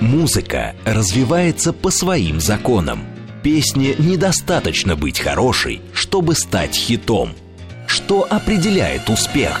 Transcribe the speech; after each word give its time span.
Музыка 0.00 0.74
развивается 0.86 1.72
по 1.72 1.90
своим 1.90 2.40
законам. 2.40 3.04
Песне 3.42 3.94
недостаточно 3.98 4.96
быть 4.96 5.20
хорошей, 5.20 5.82
чтобы 5.92 6.34
стать 6.34 6.74
хитом. 6.74 7.32
Что 7.86 8.26
определяет 8.28 9.10
успех? 9.10 9.60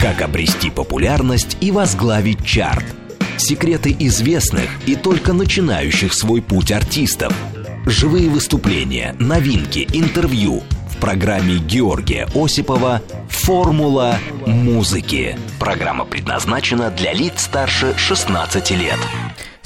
Как 0.00 0.22
обрести 0.22 0.70
популярность 0.70 1.56
и 1.60 1.70
возглавить 1.70 2.44
чарт? 2.44 2.84
Секреты 3.36 3.94
известных 4.00 4.68
и 4.86 4.96
только 4.96 5.32
начинающих 5.32 6.14
свой 6.14 6.42
путь 6.42 6.72
артистов. 6.72 7.32
Живые 7.86 8.28
выступления, 8.28 9.14
новинки, 9.18 9.88
интервью– 9.92 10.62
в 10.98 11.00
программе 11.00 11.58
Георгия 11.58 12.26
Осипова 12.34 13.00
«Формула 13.28 14.18
музыки». 14.46 15.38
Программа 15.60 16.04
предназначена 16.04 16.90
для 16.90 17.12
лиц 17.12 17.42
старше 17.42 17.94
16 17.96 18.72
лет. 18.72 18.98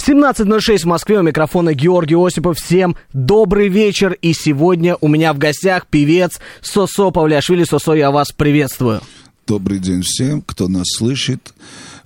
17.06 0.05 0.79
в 0.79 0.85
Москве, 0.87 1.21
у 1.21 1.23
микрофона 1.23 1.75
Георгий 1.75 2.17
Осипов. 2.17 2.59
Всем 2.59 2.97
добрый 3.13 3.69
вечер. 3.69 4.15
И 4.21 4.33
сегодня 4.33 4.97
у 5.01 5.07
меня 5.07 5.33
в 5.33 5.39
гостях 5.39 5.87
певец 5.87 6.41
Сосо 6.61 7.13
Павляшвили. 7.13 7.63
Сосо, 7.63 7.95
я 7.95 8.11
вас 8.11 8.33
приветствую. 8.33 9.01
Добрый 9.47 9.79
день 9.79 10.03
всем, 10.03 10.43
кто 10.43 10.67
нас 10.67 10.87
слышит, 10.97 11.55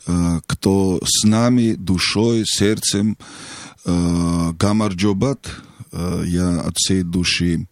э, 0.07 0.41
кто 0.47 1.01
с 1.03 1.25
нами 1.25 1.73
душой, 1.73 2.43
сердцем. 2.45 3.17
Э, 3.87 4.53
Гамар 4.59 4.93
Джобат, 4.93 5.49
э, 5.93 6.23
я 6.27 6.61
от 6.61 6.77
всей 6.77 7.03
души 7.03 7.67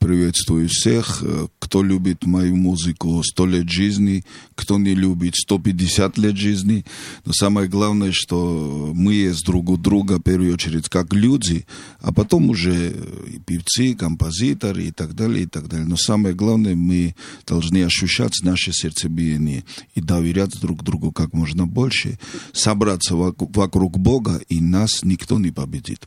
приветствую 0.00 0.68
всех. 0.68 1.22
Кто 1.58 1.84
любит 1.84 2.26
мою 2.26 2.56
музыку 2.56 3.22
100 3.22 3.46
лет 3.46 3.70
жизни, 3.70 4.24
кто 4.56 4.78
не 4.78 4.94
любит 4.94 5.36
150 5.36 6.18
лет 6.18 6.36
жизни. 6.36 6.84
Но 7.24 7.32
самое 7.32 7.68
главное, 7.68 8.10
что 8.12 8.92
мы 8.94 9.14
есть 9.14 9.44
друг 9.44 9.70
у 9.70 9.76
друга, 9.76 10.18
в 10.18 10.22
первую 10.22 10.54
очередь, 10.54 10.88
как 10.88 11.12
люди, 11.12 11.66
а 12.00 12.12
потом 12.12 12.50
уже 12.50 12.96
и 13.28 13.38
певцы, 13.38 13.94
композиторы 13.94 14.86
и 14.86 14.90
так 14.90 15.14
далее, 15.14 15.44
и 15.44 15.46
так 15.46 15.68
далее. 15.68 15.86
Но 15.86 15.96
самое 15.96 16.34
главное, 16.34 16.74
мы 16.74 17.14
должны 17.46 17.84
ощущать 17.84 18.40
наше 18.42 18.72
сердцебиение 18.72 19.64
и 19.94 20.00
доверять 20.00 20.60
друг 20.60 20.82
другу 20.82 21.12
как 21.12 21.34
можно 21.34 21.66
больше, 21.66 22.18
собраться 22.52 23.14
вокруг 23.14 23.98
Бога, 23.98 24.40
и 24.48 24.60
нас 24.60 25.04
никто 25.04 25.38
не 25.38 25.50
победит. 25.50 26.06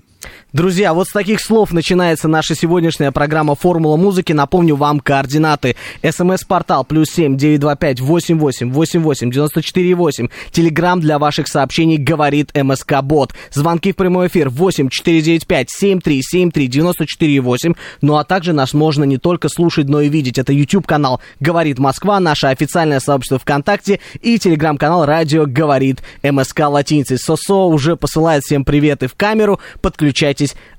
Друзья, 0.54 0.94
вот 0.94 1.08
с 1.08 1.12
таких 1.12 1.42
слов 1.42 1.72
начинается 1.72 2.28
наша 2.28 2.54
сегодняшняя 2.54 3.12
программа 3.12 3.56
«Формула 3.56 3.98
музыки». 3.98 4.34
Напомню 4.34 4.76
вам 4.76 5.00
координаты. 5.00 5.76
СМС-портал 6.08 6.86
плюс 6.86 7.10
семь 7.10 7.36
девять 7.38 7.60
два 7.60 7.76
пять 7.76 8.00
восемь 8.00 8.38
восемь 8.38 8.72
восемь 8.72 9.02
восемь 9.02 9.32
девяносто 9.32 9.64
четыре 9.64 9.96
восемь. 9.96 10.28
Телеграмм 10.52 11.02
для 11.02 11.18
ваших 11.18 11.48
сообщений 11.48 11.98
говорит 11.98 12.52
МСК 12.56 13.02
Бот. 13.02 13.34
Звонки 13.52 13.92
в 13.92 13.96
прямой 13.96 14.28
эфир 14.28 14.50
восемь 14.50 14.90
четыре 14.90 15.22
девять 15.22 15.48
пять 15.48 15.72
семь 15.72 16.00
три 16.00 16.22
семь 16.22 16.52
три 16.52 16.68
девяносто 16.68 17.08
четыре 17.08 17.42
восемь. 17.42 17.74
Ну 18.02 18.18
а 18.18 18.24
также 18.24 18.54
нас 18.54 18.74
можно 18.74 19.04
не 19.06 19.18
только 19.18 19.50
слушать, 19.50 19.90
но 19.90 20.02
и 20.02 20.10
видеть. 20.10 20.38
Это 20.38 20.54
YouTube 20.54 20.86
канал 20.86 21.20
«Говорит 21.40 21.80
Москва», 21.80 22.20
наше 22.20 22.46
официальное 22.46 23.00
сообщество 23.00 23.40
ВКонтакте 23.40 24.00
и 24.22 24.38
телеграм-канал 24.38 25.06
«Радио 25.06 25.46
говорит 25.48 26.04
МСК 26.22 26.68
латиницей». 26.70 27.18
Сосо 27.18 27.66
уже 27.66 27.96
посылает 27.96 28.44
всем 28.44 28.64
приветы 28.64 29.08
в 29.08 29.16
камеру. 29.16 29.60
Подключайтесь 29.82 30.13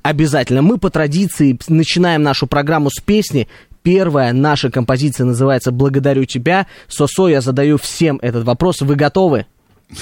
обязательно. 0.03 0.63
Мы 0.63 0.79
по 0.79 0.91
традиции 0.91 1.59
начинаем 1.69 2.23
нашу 2.23 2.47
программу 2.47 2.91
с 2.91 3.01
песни. 3.01 3.49
Первая 3.83 4.33
наша 4.33 4.71
композиция 4.71 5.27
называется 5.27 5.71
«Благодарю 5.71 6.25
тебя». 6.25 6.67
Сосо, 6.89 7.29
я 7.29 7.41
задаю 7.41 7.77
всем 7.77 8.19
этот 8.23 8.45
вопрос. 8.45 8.81
Вы 8.81 8.95
готовы? 8.95 9.47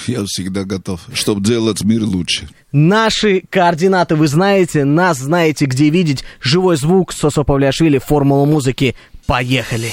Я 0.07 0.25
всегда 0.25 0.65
готов, 0.65 1.01
чтобы 1.13 1.43
делать 1.43 1.83
мир 1.83 2.03
лучше. 2.05 2.49
Наши 2.71 3.43
координаты 3.51 4.17
вы 4.17 4.29
знаете, 4.29 4.85
нас 4.85 5.19
знаете, 5.19 5.67
где 5.67 5.91
видеть. 5.91 6.25
Живой 6.41 6.77
звук, 6.77 7.13
Сосо 7.13 7.43
Павляшвили, 7.43 7.99
формула 7.99 8.45
музыки. 8.47 8.95
Поехали! 9.27 9.93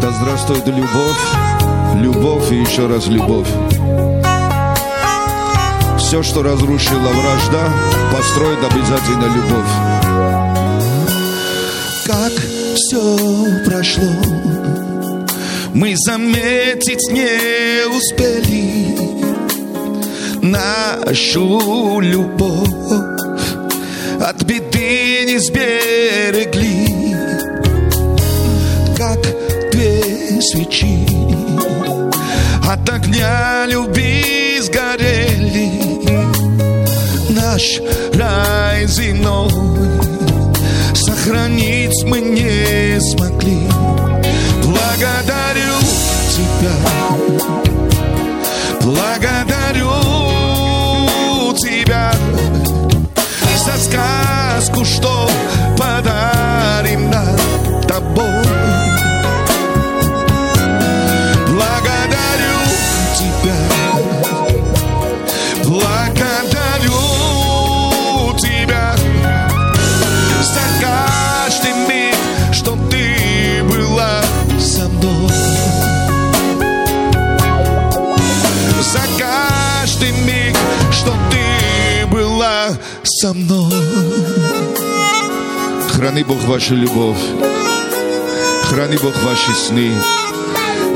Да 0.00 0.10
здравствует 0.10 0.66
любовь, 0.66 1.20
любовь 1.94 2.52
и 2.52 2.56
еще 2.56 2.86
раз 2.88 3.06
любовь. 3.06 3.48
Все, 6.12 6.22
что 6.22 6.42
разрушила 6.42 7.08
вражда, 7.08 7.72
построит 8.12 8.58
обязательно 8.58 9.34
любовь. 9.34 9.72
Как 12.04 12.32
все 12.74 13.16
прошло, 13.64 14.12
мы 15.72 15.94
заметить 15.96 17.10
не 17.10 17.86
успели. 17.96 18.94
Нашу 20.42 22.00
любовь 22.00 22.68
от 24.20 24.42
беды 24.42 25.24
не 25.24 25.38
сберегли, 25.38 27.16
как 28.98 29.18
две 29.72 30.42
свечи 30.42 31.06
от 32.68 32.86
огня 32.90 33.64
любви 33.66 34.60
сгорели 34.60 35.31
наш 37.52 37.80
рай 38.14 38.86
земной 38.86 39.50
Сохранить 40.94 42.04
мы 42.04 42.20
не 42.20 42.98
смогли. 43.00 43.68
Благодарю 44.64 45.78
тебя. 46.34 46.76
Благодарю 48.80 49.90
тебя 51.58 52.12
За 53.64 53.76
сказку, 53.78 54.84
что 54.84 55.28
подарена 55.76 57.36
тобой 57.86 58.41
со 83.22 83.32
мной 83.32 83.72
Храни 85.90 86.24
Бог 86.24 86.42
вашу 86.42 86.74
любовь, 86.74 87.22
храни 88.64 88.96
Бог 88.96 89.14
ваши 89.22 89.52
сны, 89.54 89.92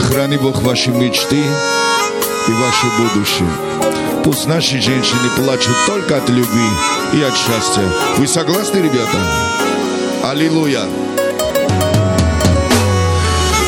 храни 0.01 0.37
Бог 0.37 0.61
ваши 0.63 0.91
мечты 0.91 1.37
и 1.37 2.53
ваше 2.53 2.87
будущее. 2.99 3.49
Пусть 4.25 4.49
наши 4.49 4.81
женщины 4.81 5.29
плачут 5.37 5.77
только 5.87 6.17
от 6.17 6.29
любви 6.29 6.69
и 7.15 7.23
от 7.23 7.37
счастья. 7.37 7.85
Вы 8.17 8.27
согласны, 8.27 8.79
ребята? 8.79 9.19
Аллилуйя! 10.25 10.83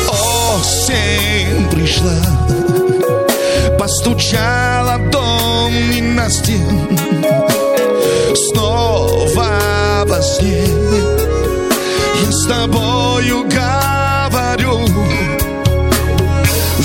Осень 0.09 1.69
пришла, 1.71 2.19
постучала 3.79 4.97
дом 5.09 5.71
ненастьем. 5.91 6.89
Снова 6.89 6.99
во 6.99 7.08
сне 10.29 10.63
я 12.23 12.31
с 12.31 12.47
тобою 12.47 13.43
говорю. 13.43 14.85
В 16.77 16.83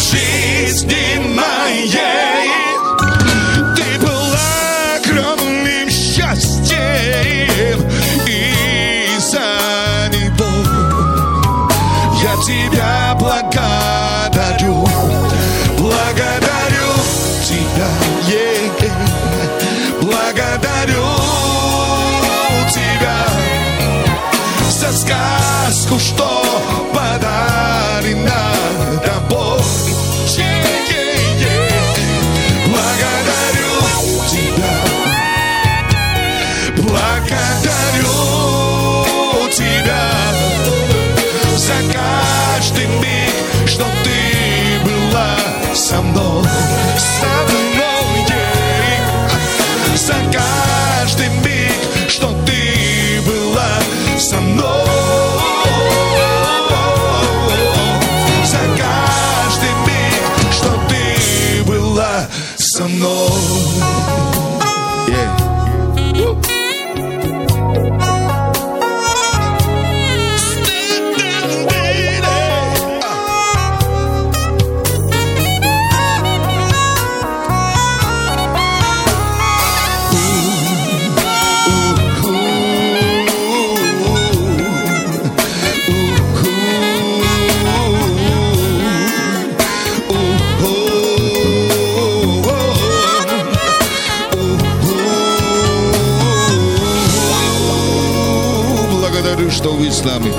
нами. 100.04 100.30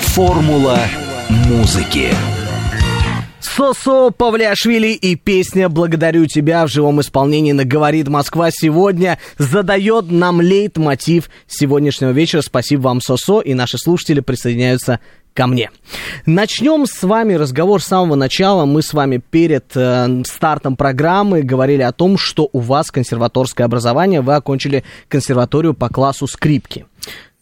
Формула 0.00 0.78
музыки. 1.28 2.10
Сосо 3.40 4.10
Павлиашвили 4.10 4.88
и 4.88 5.16
песня 5.16 5.68
«Благодарю 5.68 6.26
тебя» 6.26 6.66
в 6.66 6.70
живом 6.70 7.00
исполнении 7.00 7.52
на 7.52 7.64
«Говорит 7.64 8.08
Москва» 8.08 8.48
сегодня 8.50 9.18
задает 9.38 10.10
нам 10.10 10.40
лейтмотив 10.40 11.28
сегодняшнего 11.46 12.10
вечера. 12.10 12.40
Спасибо 12.42 12.82
вам, 12.82 13.00
Сосо, 13.00 13.40
и 13.40 13.54
наши 13.54 13.76
слушатели 13.76 14.20
присоединяются 14.20 15.00
ко 15.34 15.46
мне. 15.46 15.70
Начнем 16.26 16.86
с 16.86 17.02
вами 17.02 17.34
разговор 17.34 17.82
с 17.82 17.86
самого 17.86 18.14
начала. 18.14 18.64
Мы 18.64 18.82
с 18.82 18.92
вами 18.92 19.18
перед 19.18 19.76
э, 19.76 20.22
стартом 20.26 20.76
программы 20.76 21.42
говорили 21.42 21.82
о 21.82 21.92
том, 21.92 22.18
что 22.18 22.48
у 22.52 22.60
вас 22.60 22.90
консерваторское 22.90 23.64
образование, 23.64 24.20
вы 24.20 24.34
окончили 24.34 24.84
консерваторию 25.08 25.74
по 25.74 25.88
классу 25.88 26.26
скрипки. 26.26 26.86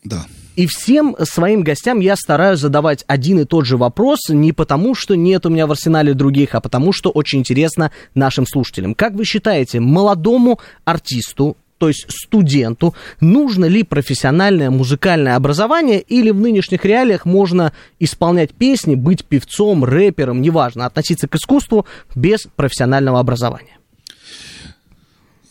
Да. 0.04 0.26
И 0.58 0.66
всем 0.66 1.14
своим 1.22 1.62
гостям 1.62 2.00
я 2.00 2.16
стараюсь 2.16 2.58
задавать 2.58 3.04
один 3.06 3.38
и 3.38 3.44
тот 3.44 3.64
же 3.64 3.76
вопрос, 3.76 4.28
не 4.28 4.52
потому, 4.52 4.96
что 4.96 5.14
нет 5.14 5.46
у 5.46 5.50
меня 5.50 5.68
в 5.68 5.70
арсенале 5.70 6.14
других, 6.14 6.56
а 6.56 6.60
потому, 6.60 6.92
что 6.92 7.10
очень 7.10 7.38
интересно 7.38 7.92
нашим 8.16 8.44
слушателям. 8.44 8.96
Как 8.96 9.12
вы 9.12 9.24
считаете, 9.24 9.78
молодому 9.78 10.58
артисту, 10.84 11.56
то 11.78 11.88
есть 11.88 12.06
студенту, 12.08 12.94
нужно 13.20 13.64
ли 13.64 13.84
профессиональное 13.84 14.70
музыкальное 14.70 15.36
образование 15.36 16.00
или 16.00 16.30
в 16.30 16.40
нынешних 16.40 16.84
реалиях 16.84 17.24
можно 17.24 17.72
исполнять 18.00 18.52
песни, 18.52 18.96
быть 18.96 19.24
певцом, 19.24 19.84
рэпером, 19.84 20.42
неважно, 20.42 20.86
относиться 20.86 21.28
к 21.28 21.36
искусству 21.36 21.86
без 22.14 22.48
профессионального 22.56 23.20
образования? 23.20 23.78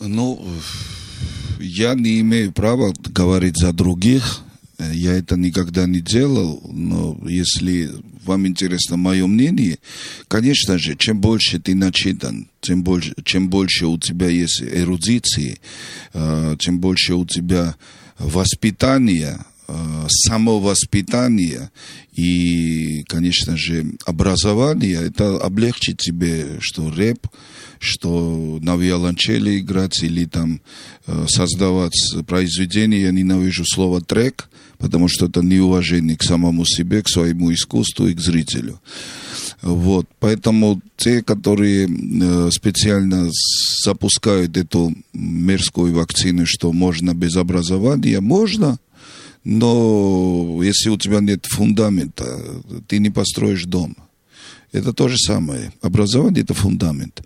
Ну, 0.00 0.40
я 1.58 1.94
не 1.94 2.20
имею 2.20 2.52
права 2.52 2.92
говорить 3.08 3.56
за 3.56 3.72
других. 3.72 4.40
Я 4.78 5.14
это 5.14 5.36
никогда 5.36 5.86
не 5.86 6.00
делал, 6.00 6.62
но 6.70 7.18
если 7.26 7.90
вам 8.28 8.46
интересно 8.46 8.96
мое 8.96 9.26
мнение, 9.26 9.78
конечно 10.28 10.78
же, 10.78 10.94
чем 10.96 11.20
больше 11.20 11.58
ты 11.58 11.74
начитан, 11.74 12.48
чем 12.60 12.84
больше, 12.84 13.14
чем 13.24 13.48
больше 13.48 13.86
у 13.86 13.98
тебя 13.98 14.28
есть 14.28 14.62
эрудиции, 14.62 15.58
э, 16.12 16.56
чем 16.58 16.78
больше 16.78 17.14
у 17.14 17.24
тебя 17.24 17.74
воспитания, 18.18 19.44
э, 19.66 20.06
самовоспитания 20.08 21.70
и, 22.12 23.02
конечно 23.08 23.56
же, 23.56 23.86
образования, 24.04 25.00
это 25.00 25.38
облегчит 25.38 25.98
тебе, 25.98 26.58
что 26.60 26.90
рэп, 26.90 27.26
что 27.78 28.58
на 28.60 28.76
виолончели 28.76 29.58
играть 29.58 30.02
или 30.02 30.24
там 30.26 30.60
э, 31.06 31.26
создавать 31.28 32.14
произведение, 32.26 33.02
я 33.02 33.10
ненавижу 33.10 33.64
слово 33.64 34.00
трек, 34.00 34.48
потому 34.78 35.08
что 35.08 35.26
это 35.26 35.42
неуважение 35.42 36.16
к 36.16 36.22
самому 36.22 36.64
себе, 36.64 37.02
к 37.02 37.08
своему 37.08 37.52
искусству 37.52 38.06
и 38.06 38.14
к 38.14 38.20
зрителю. 38.20 38.80
Вот, 39.60 40.06
поэтому 40.20 40.80
те, 40.96 41.22
которые 41.22 41.88
э, 41.88 42.50
специально 42.52 43.28
запускают 43.84 44.56
эту 44.56 44.94
мерзкую 45.12 45.94
вакцину, 45.94 46.44
что 46.46 46.72
можно 46.72 47.14
без 47.14 47.36
образования, 47.36 48.20
можно, 48.20 48.78
но 49.44 50.60
если 50.62 50.90
у 50.90 50.96
тебя 50.96 51.20
нет 51.20 51.46
фундамента, 51.46 52.40
ты 52.86 52.98
не 52.98 53.10
построишь 53.10 53.64
дом. 53.64 53.96
Это 54.72 54.92
то 54.92 55.08
же 55.08 55.16
самое. 55.16 55.72
Образование 55.80 56.42
это 56.42 56.54
фундамент. 56.54 57.22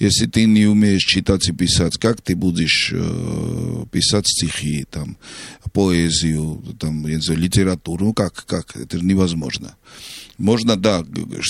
Если 0.00 0.24
ты 0.24 0.46
не 0.46 0.64
умеешь 0.64 1.04
читать 1.04 1.46
и 1.48 1.52
писать, 1.52 1.98
как 1.98 2.22
ты 2.22 2.34
будешь 2.34 2.90
э, 2.90 3.84
писать 3.92 4.26
стихи, 4.26 4.86
там, 4.90 5.18
поэзию, 5.74 6.64
там, 6.78 7.06
я 7.06 7.16
не 7.16 7.20
знаю, 7.20 7.38
литературу? 7.38 8.06
Ну 8.06 8.14
как, 8.14 8.46
как? 8.46 8.74
Это 8.76 8.98
невозможно. 8.98 9.76
Можно, 10.38 10.76
да, 10.76 11.04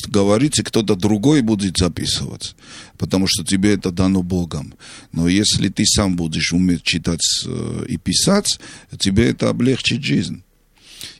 говорить, 0.08 0.58
и 0.58 0.64
кто-то 0.64 0.96
другой 0.96 1.42
будет 1.42 1.76
записывать, 1.78 2.56
потому 2.98 3.28
что 3.28 3.44
тебе 3.44 3.74
это 3.74 3.92
дано 3.92 4.24
Богом. 4.24 4.74
Но 5.12 5.28
если 5.28 5.68
ты 5.68 5.86
сам 5.86 6.16
будешь 6.16 6.52
уметь 6.52 6.82
читать 6.82 7.22
э, 7.46 7.84
и 7.88 7.98
писать, 7.98 8.58
тебе 8.98 9.30
это 9.30 9.48
облегчит 9.48 10.02
жизнь 10.02 10.42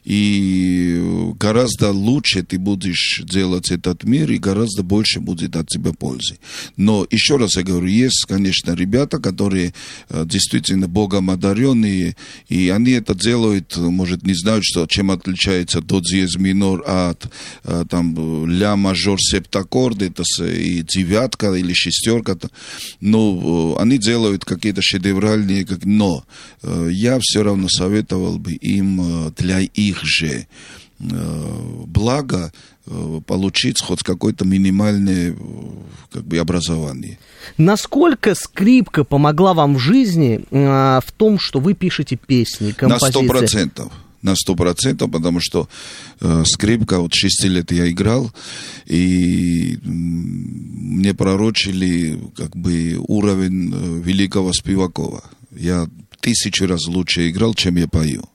и 0.03 1.31
гораздо 1.39 1.91
лучше 1.91 2.43
ты 2.43 2.57
будешь 2.57 3.21
делать 3.23 3.71
этот 3.71 4.03
мир, 4.03 4.31
и 4.31 4.37
гораздо 4.37 4.83
больше 4.83 5.19
будет 5.19 5.55
от 5.55 5.67
тебя 5.67 5.93
пользы. 5.93 6.39
Но 6.75 7.05
еще 7.09 7.37
раз 7.37 7.55
я 7.55 7.63
говорю, 7.63 7.87
есть, 7.87 8.25
конечно, 8.27 8.73
ребята, 8.73 9.19
которые 9.19 9.73
э, 10.09 10.25
действительно 10.25 10.87
Богом 10.87 11.29
одаренные, 11.29 12.15
и 12.49 12.69
они 12.69 12.91
это 12.93 13.13
делают, 13.13 13.77
может, 13.77 14.23
не 14.23 14.33
знают, 14.33 14.63
что, 14.65 14.87
чем 14.87 15.11
отличается 15.11 15.81
до 15.81 15.99
диез 15.99 16.35
минор 16.35 16.83
от 16.87 17.31
э, 17.63 17.85
там, 17.89 18.47
ля 18.47 18.75
мажор 18.75 19.19
септаккорд, 19.19 20.01
это 20.01 20.23
и 20.43 20.81
девятка 20.81 21.53
или 21.53 21.73
шестерка, 21.73 22.37
но 23.01 23.75
э, 23.77 23.81
они 23.81 23.99
делают 23.99 24.45
какие-то 24.45 24.81
шедевральные, 24.81 25.67
но 25.83 26.23
я 26.89 27.19
все 27.21 27.43
равно 27.43 27.67
советовал 27.69 28.39
бы 28.39 28.53
им 28.53 29.31
для 29.37 29.59
их 29.59 29.90
же 30.03 30.47
благо 31.85 32.51
получить 33.27 33.81
хоть 33.81 34.03
какое-то 34.03 34.45
минимальное 34.45 35.35
как 36.11 36.23
бы, 36.23 36.37
образование. 36.37 37.19
Насколько 37.57 38.35
скрипка 38.35 39.03
помогла 39.03 39.53
вам 39.53 39.75
в 39.75 39.79
жизни 39.79 40.41
э, 40.49 40.99
в 41.05 41.11
том, 41.11 41.39
что 41.39 41.59
вы 41.59 41.73
пишете 41.73 42.17
песни, 42.17 42.71
композиции? 42.71 43.05
На 43.05 43.11
сто 43.11 43.23
процентов 43.23 43.91
на 44.21 44.35
сто 44.35 44.55
процентов, 44.55 45.11
потому 45.11 45.39
что 45.41 45.67
э, 46.19 46.43
скрипка, 46.45 46.99
вот 46.99 47.13
6 47.13 47.45
лет 47.45 47.71
я 47.71 47.89
играл, 47.89 48.31
и 48.85 49.79
мне 49.83 51.13
пророчили 51.13 52.19
как 52.35 52.55
бы 52.55 52.97
уровень 53.07 53.73
э, 53.73 54.01
великого 54.03 54.53
Спивакова. 54.53 55.23
Я 55.51 55.87
тысячу 56.19 56.67
раз 56.67 56.87
лучше 56.87 57.29
играл, 57.29 57.55
чем 57.55 57.77
я 57.77 57.87
пою. 57.87 58.29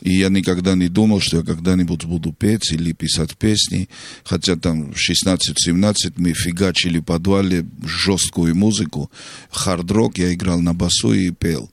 И 0.00 0.14
я 0.14 0.28
никогда 0.28 0.74
не 0.74 0.88
думал, 0.88 1.20
что 1.20 1.38
я 1.38 1.42
когда-нибудь 1.42 2.04
буду 2.04 2.32
петь 2.32 2.72
или 2.72 2.92
писать 2.92 3.36
песни. 3.36 3.88
Хотя 4.24 4.56
там 4.56 4.92
в 4.92 4.96
16-17 4.96 6.14
мы 6.16 6.32
фигачили 6.32 6.98
в 6.98 7.04
подвале 7.04 7.66
жесткую 7.84 8.54
музыку. 8.56 9.10
Хард-рок 9.50 10.18
я 10.18 10.32
играл 10.32 10.60
на 10.60 10.74
басу 10.74 11.12
и 11.12 11.30
пел. 11.30 11.70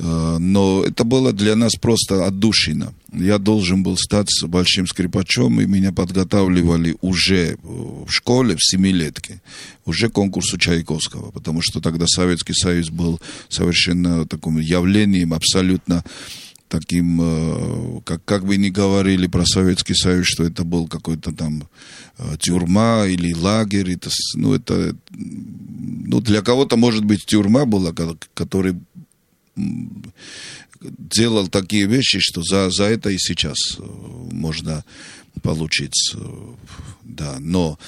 Но 0.00 0.84
это 0.84 1.02
было 1.02 1.32
для 1.32 1.56
нас 1.56 1.72
просто 1.74 2.24
отдушина. 2.24 2.94
Я 3.12 3.38
должен 3.38 3.82
был 3.82 3.96
стать 3.96 4.28
большим 4.44 4.86
скрипачом, 4.86 5.60
и 5.60 5.66
меня 5.66 5.90
подготавливали 5.90 6.96
уже 7.00 7.56
в 7.64 8.08
школе, 8.08 8.54
в 8.54 8.60
семилетке, 8.62 9.42
уже 9.86 10.08
к 10.08 10.12
конкурсу 10.12 10.56
Чайковского, 10.56 11.32
потому 11.32 11.62
что 11.62 11.80
тогда 11.80 12.06
Советский 12.06 12.54
Союз 12.54 12.90
был 12.90 13.20
совершенно 13.48 14.24
таким 14.24 14.60
явлением 14.60 15.34
абсолютно 15.34 16.04
таким, 16.68 17.20
э, 17.20 18.00
как, 18.04 18.24
как 18.24 18.44
бы 18.44 18.56
ни 18.56 18.68
говорили 18.68 19.26
про 19.26 19.44
Советский 19.44 19.94
Союз, 19.94 20.26
что 20.26 20.44
это 20.44 20.64
был 20.64 20.86
какой-то 20.86 21.32
там 21.32 21.68
э, 22.18 22.36
тюрьма 22.38 23.06
или 23.06 23.32
лагерь, 23.34 23.92
это, 23.92 24.10
ну, 24.34 24.54
это, 24.54 24.94
ну, 25.10 26.20
для 26.20 26.42
кого-то, 26.42 26.76
может 26.76 27.04
быть, 27.04 27.26
тюрьма 27.26 27.64
была, 27.64 27.92
который 28.34 28.76
делал 30.80 31.48
такие 31.48 31.86
вещи, 31.86 32.18
что 32.20 32.42
за, 32.42 32.70
за 32.70 32.84
это 32.84 33.10
и 33.10 33.18
сейчас 33.18 33.56
э, 33.78 33.82
можно 33.82 34.84
получить 35.38 36.14
да, 37.08 37.38
но 37.40 37.78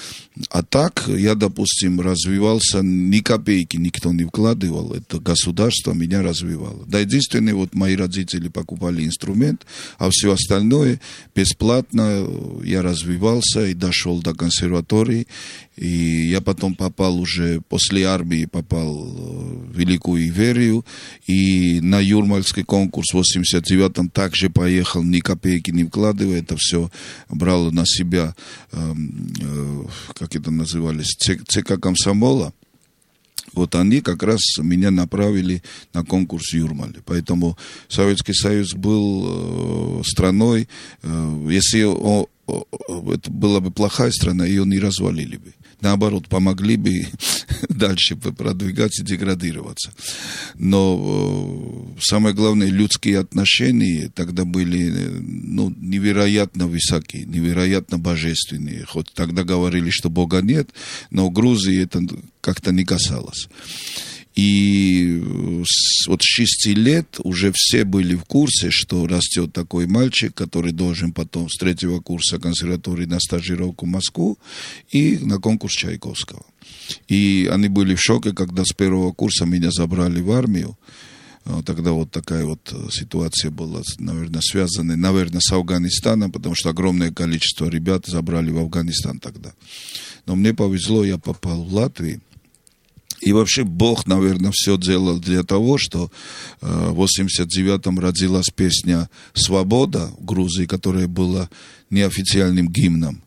а 0.49 0.63
так 0.63 1.05
я, 1.09 1.35
допустим, 1.35 2.01
развивался, 2.01 2.81
ни 2.83 3.21
копейки 3.21 3.77
никто 3.77 4.13
не 4.13 4.25
вкладывал, 4.25 4.95
это 4.95 5.21
государство 5.21 5.93
меня 5.93 6.23
развивало. 6.23 6.85
Да, 6.87 7.01
единственное, 7.01 7.55
вот 7.55 7.75
мои 7.75 7.97
родители 7.97 8.49
покупали 8.49 9.05
инструмент, 9.05 9.67
а 9.99 10.09
все 10.11 10.33
остальное 10.33 11.01
бесплатно 11.35 12.27
я 12.65 12.81
развивался 12.81 13.67
и 13.67 13.75
дошел 13.75 14.23
до 14.23 14.35
консерватории, 14.35 15.27
и 15.81 16.29
я 16.31 16.41
потом 16.41 16.75
попал 16.75 17.19
уже, 17.19 17.61
после 17.69 18.05
армии 18.05 18.45
попал 18.45 19.05
в 19.05 19.77
Великую 19.77 20.29
Иверию, 20.29 20.85
и 21.27 21.81
на 21.81 22.01
Юрмальский 22.01 22.65
конкурс 22.65 23.13
в 23.13 23.19
89-м 23.19 24.11
также 24.11 24.51
поехал, 24.51 25.03
ни 25.03 25.21
копейки 25.21 25.71
не 25.71 25.85
вкладывая, 25.85 26.41
это 26.41 26.57
все 26.57 26.91
брал 27.29 27.73
на 27.73 27.85
себя 27.87 28.35
эм, 28.73 29.31
Э, 29.41 29.85
как 30.15 30.37
это 30.37 30.51
назывались, 30.51 31.17
ЦК 31.17 31.81
комсомола, 31.81 32.53
вот 33.53 33.75
они 33.75 34.01
как 34.01 34.23
раз 34.23 34.41
меня 34.59 34.91
направили 34.91 35.63
на 35.93 36.05
конкурс 36.05 36.53
Юрмали. 36.53 37.01
Поэтому 37.05 37.59
Советский 37.89 38.35
Союз 38.35 38.75
был 38.75 40.01
э, 40.01 40.03
страной, 40.05 40.69
э, 41.03 41.47
если 41.51 41.83
о, 41.85 42.27
о, 42.47 43.13
это 43.13 43.31
была 43.31 43.61
бы 43.61 43.71
плохая 43.71 44.11
страна, 44.11 44.47
ее 44.47 44.65
не 44.65 44.79
развалили 44.79 45.37
бы 45.37 45.53
наоборот, 45.81 46.29
помогли 46.29 46.77
бы 46.77 47.07
дальше 47.69 48.17
продвигаться 48.17 49.03
и 49.03 49.07
деградироваться. 49.07 49.93
Но 50.55 51.97
э, 51.97 52.01
самое 52.01 52.35
главное, 52.35 52.69
людские 52.69 53.19
отношения 53.19 54.11
тогда 54.15 54.45
были 54.45 54.91
ну, 55.21 55.75
невероятно 55.77 56.67
высокие, 56.67 57.25
невероятно 57.25 57.99
божественные. 57.99 58.85
Хоть 58.85 59.13
тогда 59.13 59.45
говорили, 59.45 59.91
что 59.91 60.11
Бога 60.11 60.41
нет, 60.41 60.71
но 61.11 61.31
Грузии 61.31 61.83
это 61.83 62.03
как-то 62.41 62.73
не 62.73 62.85
касалось. 62.85 63.49
И 64.37 65.21
вот 66.07 66.23
с 66.23 66.25
6 66.25 66.67
лет 66.77 67.19
уже 67.25 67.53
все 67.55 67.85
были 67.85 68.15
в 68.15 68.25
курсе, 68.25 68.71
что 68.71 69.07
растет 69.07 69.53
такой 69.53 69.87
мальчик, 69.87 70.33
который 70.35 70.73
должен 70.73 71.13
потом 71.13 71.49
с 71.49 71.57
третьего 71.59 72.01
курса 72.01 72.39
консерватории 72.39 73.07
на 73.07 73.19
стажировку 73.19 73.87
в 73.87 73.89
Москву 73.89 74.39
и 74.91 75.19
на 75.19 75.39
конкурс 75.39 75.75
Чайковского. 75.75 76.45
И 77.09 77.49
они 77.53 77.69
были 77.69 77.95
в 77.97 78.01
шоке, 78.01 78.33
когда 78.33 78.65
с 78.65 78.73
первого 78.73 79.13
курса 79.13 79.47
меня 79.47 79.71
забрали 79.71 80.21
в 80.21 80.31
армию. 80.31 80.79
Тогда 81.65 81.93
вот 81.93 82.11
такая 82.11 82.45
вот 82.45 82.73
ситуация 82.93 83.51
была, 83.51 83.83
наверное, 83.99 84.43
связана, 84.43 84.95
наверное, 84.95 85.41
с 85.41 85.51
Афганистаном, 85.53 86.31
потому 86.31 86.55
что 86.55 86.71
огромное 86.71 87.11
количество 87.11 87.67
ребят 87.67 88.07
забрали 88.07 88.51
в 88.51 88.59
Афганистан 88.59 89.19
тогда. 89.19 89.53
Но 90.27 90.37
мне 90.37 90.55
повезло, 90.55 91.05
я 91.05 91.19
попал 91.19 91.65
в 91.65 91.75
Латвию. 91.75 92.21
И 93.21 93.33
вообще 93.33 93.65
Бог, 93.65 94.07
наверное, 94.07 94.51
все 94.53 94.77
делал 94.77 95.19
для 95.19 95.43
того, 95.43 95.77
что 95.79 96.11
э, 96.61 96.91
в 96.91 97.03
89-м 97.03 97.99
родилась 97.99 98.51
песня 98.55 99.11
«Свобода» 99.35 100.11
в 100.19 100.25
Грузии, 100.25 100.65
которая 100.65 101.07
была 101.07 101.51
неофициальным 101.91 102.69
гимном 102.69 103.23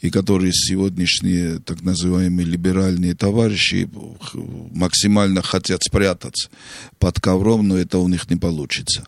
и 0.00 0.10
которые 0.10 0.52
сегодняшние 0.52 1.58
так 1.60 1.82
называемые 1.82 2.46
либеральные 2.46 3.14
товарищи 3.14 3.88
максимально 4.72 5.42
хотят 5.42 5.82
спрятаться 5.82 6.48
под 6.98 7.20
ковром, 7.20 7.68
но 7.68 7.76
это 7.76 7.98
у 7.98 8.08
них 8.08 8.28
не 8.30 8.36
получится. 8.36 9.06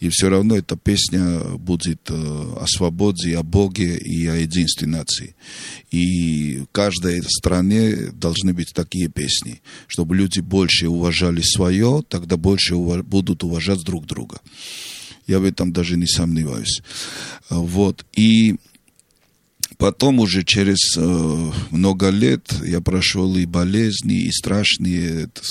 И 0.00 0.08
все 0.08 0.28
равно 0.28 0.56
эта 0.56 0.76
песня 0.76 1.40
будет 1.56 2.10
э, 2.10 2.14
о 2.14 2.64
свободе, 2.66 3.36
о 3.36 3.42
Боге 3.42 3.96
и 3.96 4.26
о 4.26 4.36
единстве 4.36 4.86
нации. 4.86 5.34
И 5.90 6.58
в 6.58 6.66
каждой 6.72 7.22
стране 7.22 8.10
должны 8.12 8.52
быть 8.52 8.72
такие 8.74 9.08
песни, 9.08 9.60
чтобы 9.86 10.16
люди 10.16 10.40
больше 10.40 10.88
уважали 10.88 11.42
свое, 11.42 12.02
тогда 12.08 12.36
больше 12.36 12.76
будут 12.76 13.44
уважать 13.44 13.82
друг 13.82 14.06
друга. 14.06 14.40
Я 15.26 15.40
в 15.40 15.44
этом 15.44 15.72
даже 15.72 15.96
не 15.96 16.06
сомневаюсь. 16.06 16.82
Вот. 17.50 18.06
И 18.14 18.56
Потом 19.78 20.20
уже 20.20 20.42
через 20.42 20.96
э, 20.96 21.52
много 21.70 22.08
лет 22.08 22.50
я 22.64 22.80
прошел 22.80 23.36
и 23.36 23.44
болезни, 23.44 24.22
и 24.22 24.32
страшные, 24.32 25.24
это, 25.24 25.42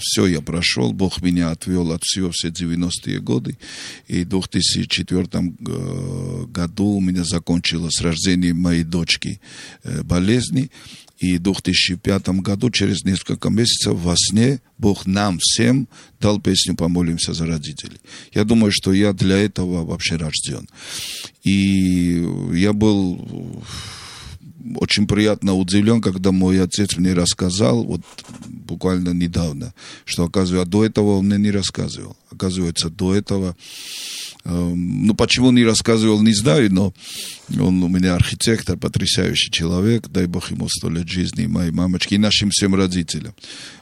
все 0.00 0.26
я 0.26 0.40
прошел. 0.40 0.92
Бог 0.92 1.20
меня 1.22 1.50
отвел 1.50 1.90
от 1.92 2.02
всего 2.04 2.30
все 2.30 2.48
90-е 2.48 3.18
годы. 3.20 3.58
И 4.06 4.24
в 4.24 4.28
2004 4.28 5.26
э, 5.32 6.44
году 6.46 6.84
у 6.84 7.00
меня 7.00 7.24
закончилось 7.24 8.00
рождение 8.00 8.54
моей 8.54 8.84
дочки 8.84 9.40
э, 9.82 10.02
болезни. 10.02 10.70
И 11.18 11.38
в 11.38 11.42
2005 11.42 12.28
году, 12.40 12.70
через 12.70 13.04
несколько 13.04 13.48
месяцев, 13.48 13.94
во 13.94 14.14
сне 14.16 14.60
Бог 14.78 15.06
нам 15.06 15.38
всем 15.40 15.88
дал 16.20 16.40
песню 16.40 16.74
«Помолимся 16.74 17.32
за 17.32 17.46
родителей». 17.46 17.98
Я 18.32 18.44
думаю, 18.44 18.72
что 18.72 18.92
я 18.92 19.12
для 19.12 19.38
этого 19.38 19.84
вообще 19.84 20.16
рожден. 20.16 20.68
И 21.44 22.26
я 22.52 22.72
был 22.72 23.62
очень 24.76 25.06
приятно 25.06 25.54
удивлен, 25.54 26.00
когда 26.00 26.32
мой 26.32 26.60
отец 26.60 26.96
мне 26.96 27.12
рассказал, 27.12 27.84
вот 27.84 28.00
буквально 28.46 29.10
недавно, 29.10 29.74
что, 30.04 30.24
оказывается, 30.24 30.70
до 30.70 30.84
этого 30.84 31.18
он 31.18 31.26
мне 31.26 31.38
не 31.38 31.50
рассказывал. 31.50 32.16
Оказывается, 32.34 32.90
до 32.90 33.14
этого 33.14 33.56
Эм, 34.46 35.06
ну, 35.06 35.14
почему 35.14 35.50
не 35.52 35.64
рассказывал, 35.64 36.20
не 36.20 36.34
знаю, 36.34 36.70
но 36.70 36.92
он 37.58 37.82
у 37.82 37.88
меня 37.88 38.14
архитектор, 38.14 38.76
потрясающий 38.76 39.50
человек, 39.50 40.08
дай 40.08 40.26
бог 40.26 40.50
ему 40.50 40.68
сто 40.68 40.90
лет 40.90 41.08
жизни, 41.08 41.44
и 41.44 41.46
моей 41.46 41.70
мамочке, 41.70 42.16
и 42.16 42.18
нашим 42.18 42.50
всем 42.50 42.74
родителям. 42.74 43.34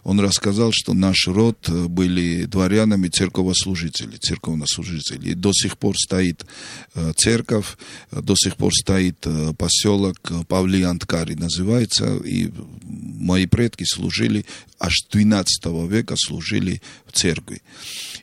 Он 0.05 0.21
рассказал, 0.21 0.71
что 0.73 0.95
наш 0.95 1.27
род 1.27 1.69
э, 1.69 1.87
были 1.89 2.45
дворянами 2.45 3.09
церковослужители, 3.09 4.17
церковнослужители. 4.19 5.31
И 5.31 5.35
до 5.35 5.53
сих 5.53 5.77
пор 5.79 5.97
стоит 5.97 6.47
э, 6.95 7.13
церковь, 7.17 7.77
до 8.13 8.37
сих 8.37 8.57
пор 8.57 8.73
стоит 8.73 9.19
э, 9.25 9.55
поселок 9.59 10.19
Павлианткари 10.47 11.35
называется, 11.35 12.19
и 12.19 12.53
мои 12.85 13.47
предки 13.47 13.85
служили, 13.85 14.45
аж 14.83 15.05
12 15.13 15.67
века 15.89 16.17
служили 16.17 16.83
в 17.07 17.13
церкви. 17.13 17.63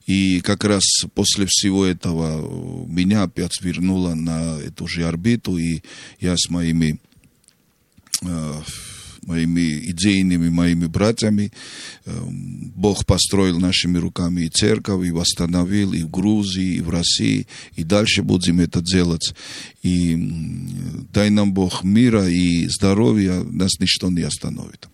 И 0.05 0.41
как 0.41 0.65
раз 0.65 0.83
после 1.15 1.45
всего 1.47 1.85
этого 1.85 2.85
меня 2.85 3.23
опять 3.23 3.61
вернуло 3.61 4.13
на 4.13 4.59
эту 4.59 4.85
же 4.85 5.07
орбиту, 5.07 5.57
и 5.57 5.81
я 6.19 6.35
с 6.35 6.49
моими 6.49 6.99
э, 8.23 8.61
моими 9.21 9.89
идейными 9.91 10.49
моими 10.49 10.87
братьями. 10.87 11.53
Э, 12.05 12.23
Бог 12.75 13.05
построил 13.05 13.57
нашими 13.57 13.97
руками 13.97 14.41
и 14.41 14.49
церковь, 14.49 15.07
и 15.07 15.11
восстановил 15.11 15.93
и 15.93 16.03
в 16.03 16.09
Грузии, 16.11 16.75
и 16.75 16.81
в 16.81 16.89
России, 16.89 17.47
и 17.77 17.85
дальше 17.85 18.21
будем 18.21 18.59
это 18.59 18.81
делать. 18.81 19.33
И 19.81 20.13
дай 21.13 21.29
нам 21.29 21.53
Бог 21.53 21.83
мира 21.83 22.27
и 22.27 22.67
здоровья, 22.67 23.43
нас 23.43 23.79
ничто 23.79 24.09
не 24.09 24.23
остановит. 24.23 24.89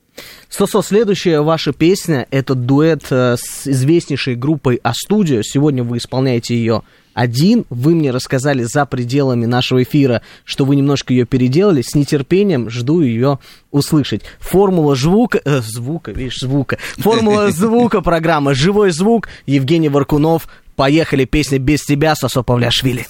Сосо, 0.50 0.82
следующая 0.82 1.42
ваша 1.42 1.74
песня– 1.74 2.28
это 2.32 2.56
дуэт 2.56 3.06
э, 3.10 3.36
с 3.38 3.68
известнейшей 3.68 4.36
группой 4.36 4.80
А-студио. 4.84 5.42
Сегодня 5.42 5.84
вы 5.84 5.98
исполняете 5.98 6.56
ее 6.56 6.84
один. 7.14 7.66
Вы 7.70 7.96
мне 7.96 8.12
рассказали 8.12 8.64
за 8.64 8.86
пределами 8.86 9.46
нашего 9.46 9.84
эфира, 9.84 10.22
что 10.44 10.66
вы 10.66 10.76
немножко 10.76 11.14
ее 11.14 11.26
переделали. 11.26 11.82
С 11.82 11.96
нетерпением 11.96 12.70
жду 12.70 13.02
ее 13.02 13.40
услышать. 13.72 14.22
Формула 14.40 14.96
звука, 14.96 15.42
э, 15.44 15.62
звука, 15.62 16.12
видишь, 16.12 16.40
звука. 16.40 16.78
Формула 16.98 17.52
звука 17.52 18.02
программа 18.02 18.54
«Живой 18.54 18.92
звук». 18.92 19.30
Евгений 19.46 19.90
Варкунов. 19.90 20.48
Поехали, 20.76 21.26
песня 21.26 21.58
«Без 21.58 21.82
тебя» 21.84 22.16
Сосо 22.16 22.44
Павляшвили. 22.44 23.08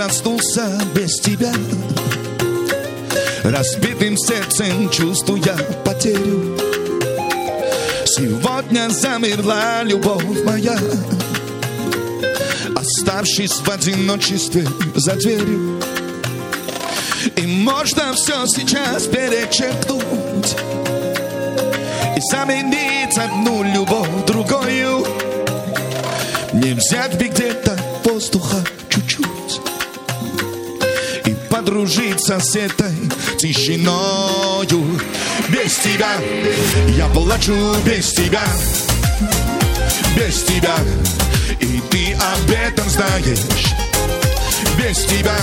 Проснулся 0.00 0.66
без 0.94 1.20
тебя. 1.20 1.52
Разбитым 3.44 4.16
сердцем 4.16 4.88
чувствуя 4.88 5.54
потерю. 5.84 6.56
Сегодня 8.06 8.88
замерла 8.88 9.82
любовь 9.82 10.42
моя. 10.46 10.78
Оставшись 12.74 13.60
в 13.60 13.68
одиночестве 13.68 14.66
за 14.94 15.16
дверью. 15.16 15.82
И 17.36 17.46
можно 17.46 18.14
все 18.14 18.46
сейчас 18.46 19.02
перечеркнуть. 19.02 20.56
И 22.16 22.20
заменить 22.30 23.18
одну 23.18 23.62
любовь 23.64 24.24
другую. 24.26 25.06
Не 26.54 26.72
взять 26.72 27.18
бы 27.18 27.26
где-то 27.26 27.78
воздуха 28.02 28.64
подружиться 31.60 32.40
с 32.40 32.56
этой 32.56 32.94
тишиною. 33.36 34.98
Без 35.50 35.74
тебя 35.76 36.08
я 36.96 37.06
плачу 37.08 37.54
без 37.84 38.12
тебя 38.12 38.42
Без 40.16 40.42
тебя. 40.44 40.76
И 41.60 41.82
ты 41.90 42.14
об 42.14 42.50
этом 42.50 42.88
знаешь. 42.88 43.74
Без 44.78 45.04
тебя 45.04 45.36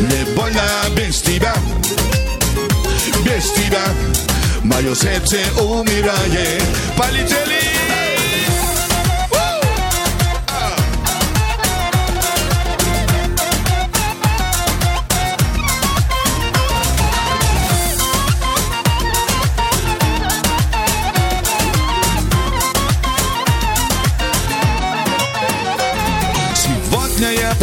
Мне 0.00 0.24
больно 0.34 0.62
без 0.96 1.22
тебя 1.22 1.54
Без 3.24 3.52
тебя. 3.52 3.84
Мое 4.64 4.96
сердце 4.96 5.36
умирает. 5.60 6.62
Полетели 6.96 7.85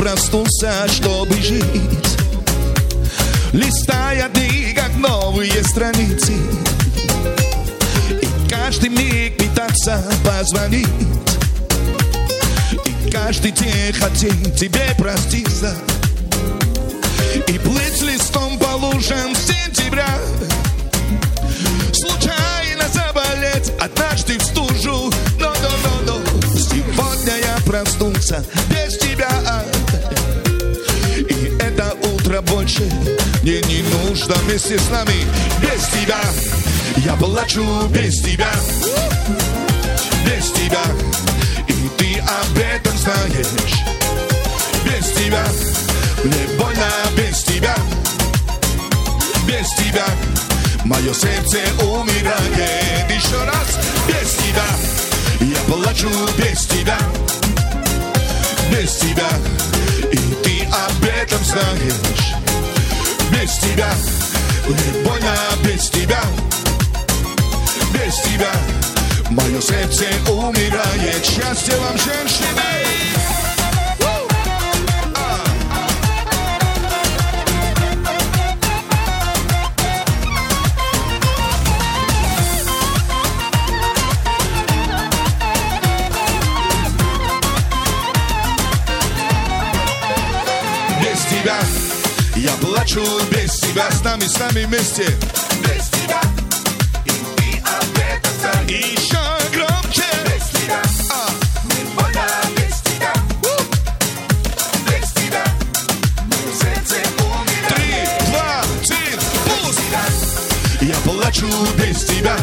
проснулся, 0.04 0.86
чтобы 0.90 1.34
жить. 1.42 2.18
Листая 3.54 4.28
дни, 4.30 4.74
как 4.76 4.94
новые 4.98 5.64
страницы. 5.64 6.34
И 8.22 8.50
каждый 8.50 8.90
миг 8.90 9.38
пытаться 9.38 10.04
позвонить. 10.26 10.90
И 12.84 13.12
каждый 13.12 13.52
день 13.52 13.94
хотеть 13.94 14.60
тебе 14.60 14.94
проститься. 14.98 15.74
И 17.48 17.58
плыть 17.60 18.02
листом 18.02 18.60
по 18.60 18.76
лужам 18.76 19.34
сентября. 19.34 20.20
Случайно 21.94 22.90
заболеть 22.92 23.72
однажды 23.80 24.38
в 24.38 24.44
стужу 24.44 25.14
Но, 25.40 25.54
но, 25.62 25.70
но, 26.06 26.20
но 26.20 26.22
Сегодня 26.58 27.38
я 27.38 27.58
проснулся 27.66 28.44
больше 32.64 32.90
мне 33.42 33.60
не 33.64 33.82
нужно 34.08 34.36
вместе 34.36 34.80
с 34.80 34.90
нами 34.90 35.28
Без 35.60 35.86
тебя. 35.88 36.20
Я 36.98 37.14
плачу 37.14 37.62
без 37.90 38.22
тебя. 38.22 38.52
Без 40.26 40.52
тебя. 40.52 40.82
И 41.68 41.90
ты 41.98 42.20
об 42.20 42.58
этом 42.58 42.98
знаешь. 42.98 43.84
Без 44.86 45.12
тебя. 45.12 45.44
Мне 46.24 46.48
больно 46.58 46.88
без 47.18 47.44
тебя. 47.44 47.76
Без 49.46 49.68
тебя. 49.72 50.06
Мое 50.86 51.14
сердце 51.14 51.60
умирает 51.84 53.12
Еще 53.12 53.44
раз. 53.44 53.78
Без 54.08 54.36
тебя. 54.36 54.66
Я 55.42 55.74
плачу 55.74 56.10
без 56.38 56.66
тебя. 56.68 56.98
Без 58.72 58.96
тебя. 58.96 59.30
И 60.14 60.18
ты 60.44 60.66
об 60.66 61.04
этом 61.04 61.44
знаешь 61.44 62.43
Без 63.34 63.58
тебя. 63.58 63.92
Мне 64.68 65.04
больно 65.04 65.36
без 65.64 65.90
тебя. 65.90 66.22
Без 67.94 68.16
тебя. 68.22 68.52
Мое 69.30 69.62
сердце 69.62 70.06
умирает. 70.30 71.26
Счастье 71.26 71.76
вам, 71.78 71.98
женщины! 71.98 72.84
тебя 91.44 91.93
Я 92.44 92.52
плачу 92.58 93.02
без 93.32 93.54
тебя 93.54 93.90
С 93.90 94.04
нами, 94.04 94.26
с 94.26 94.38
нами 94.38 94.66
вместе. 94.66 95.06
Без 95.62 95.88
тебя. 95.88 96.22
И 97.06 97.10
ты 97.10 97.62
об 97.62 97.98
этом 97.98 98.34
знаешь 98.42 98.70
И 98.70 98.96
еще 99.00 99.18
громче. 99.54 100.04
Без 100.26 100.50
тебя. 100.50 100.82
А. 101.10 101.30
Мне 101.64 101.86
больно 101.96 102.28
без 102.58 102.82
тебя. 102.82 103.14
Без 104.86 105.12
тебя. 105.14 105.46
Мое 106.28 106.54
сердце 106.60 106.96
умирает 107.22 107.76
Три, 107.76 107.94
два, 108.28 108.60
один, 108.60 109.20
пусть 109.46 110.82
Я 110.82 110.96
плачу 110.96 111.48
без 111.78 112.04
тебя. 112.04 112.38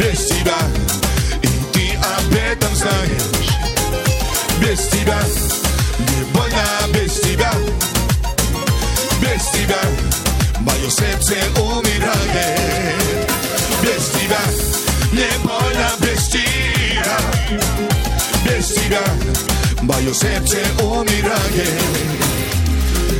Без 0.00 0.26
тебя. 0.26 0.58
И 1.40 1.46
ты 1.72 1.96
об 1.98 2.34
этом 2.34 2.74
знаешь. 2.74 3.22
Без 4.60 4.88
тебя 4.88 5.20
тебя 9.64 9.80
Мое 10.60 10.90
сердце 10.90 11.34
умирает 11.60 13.28
Без 13.82 14.08
тебя 14.10 14.40
Мне 15.12 15.28
больно 15.42 15.90
без 16.00 16.26
тебя 16.28 17.18
Без 18.44 18.66
тебя 18.74 19.02
Мое 19.82 20.12
сердце 20.12 20.58
умирает 20.82 21.68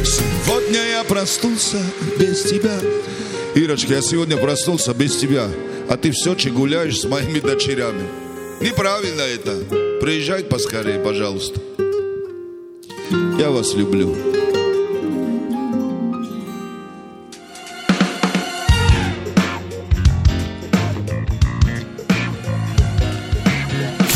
Сегодня 0.04 0.80
я 0.90 1.04
проснулся 1.04 1.78
без 2.18 2.42
тебя. 2.42 2.78
Ирочка, 3.54 3.94
я 3.94 4.02
сегодня 4.02 4.36
проснулся 4.36 4.92
без 4.92 5.16
тебя 5.16 5.48
А 5.88 5.96
ты 5.96 6.10
все 6.10 6.34
че 6.34 6.50
гуляешь 6.50 7.00
с 7.00 7.04
моими 7.04 7.40
дочерями. 7.40 8.04
Неправильно 8.60 9.22
это. 9.22 9.98
Приезжай 10.00 10.44
поскорее, 10.44 10.98
пожалуйста. 10.98 11.60
Я 13.38 13.50
вас 13.50 13.74
люблю. 13.74 14.14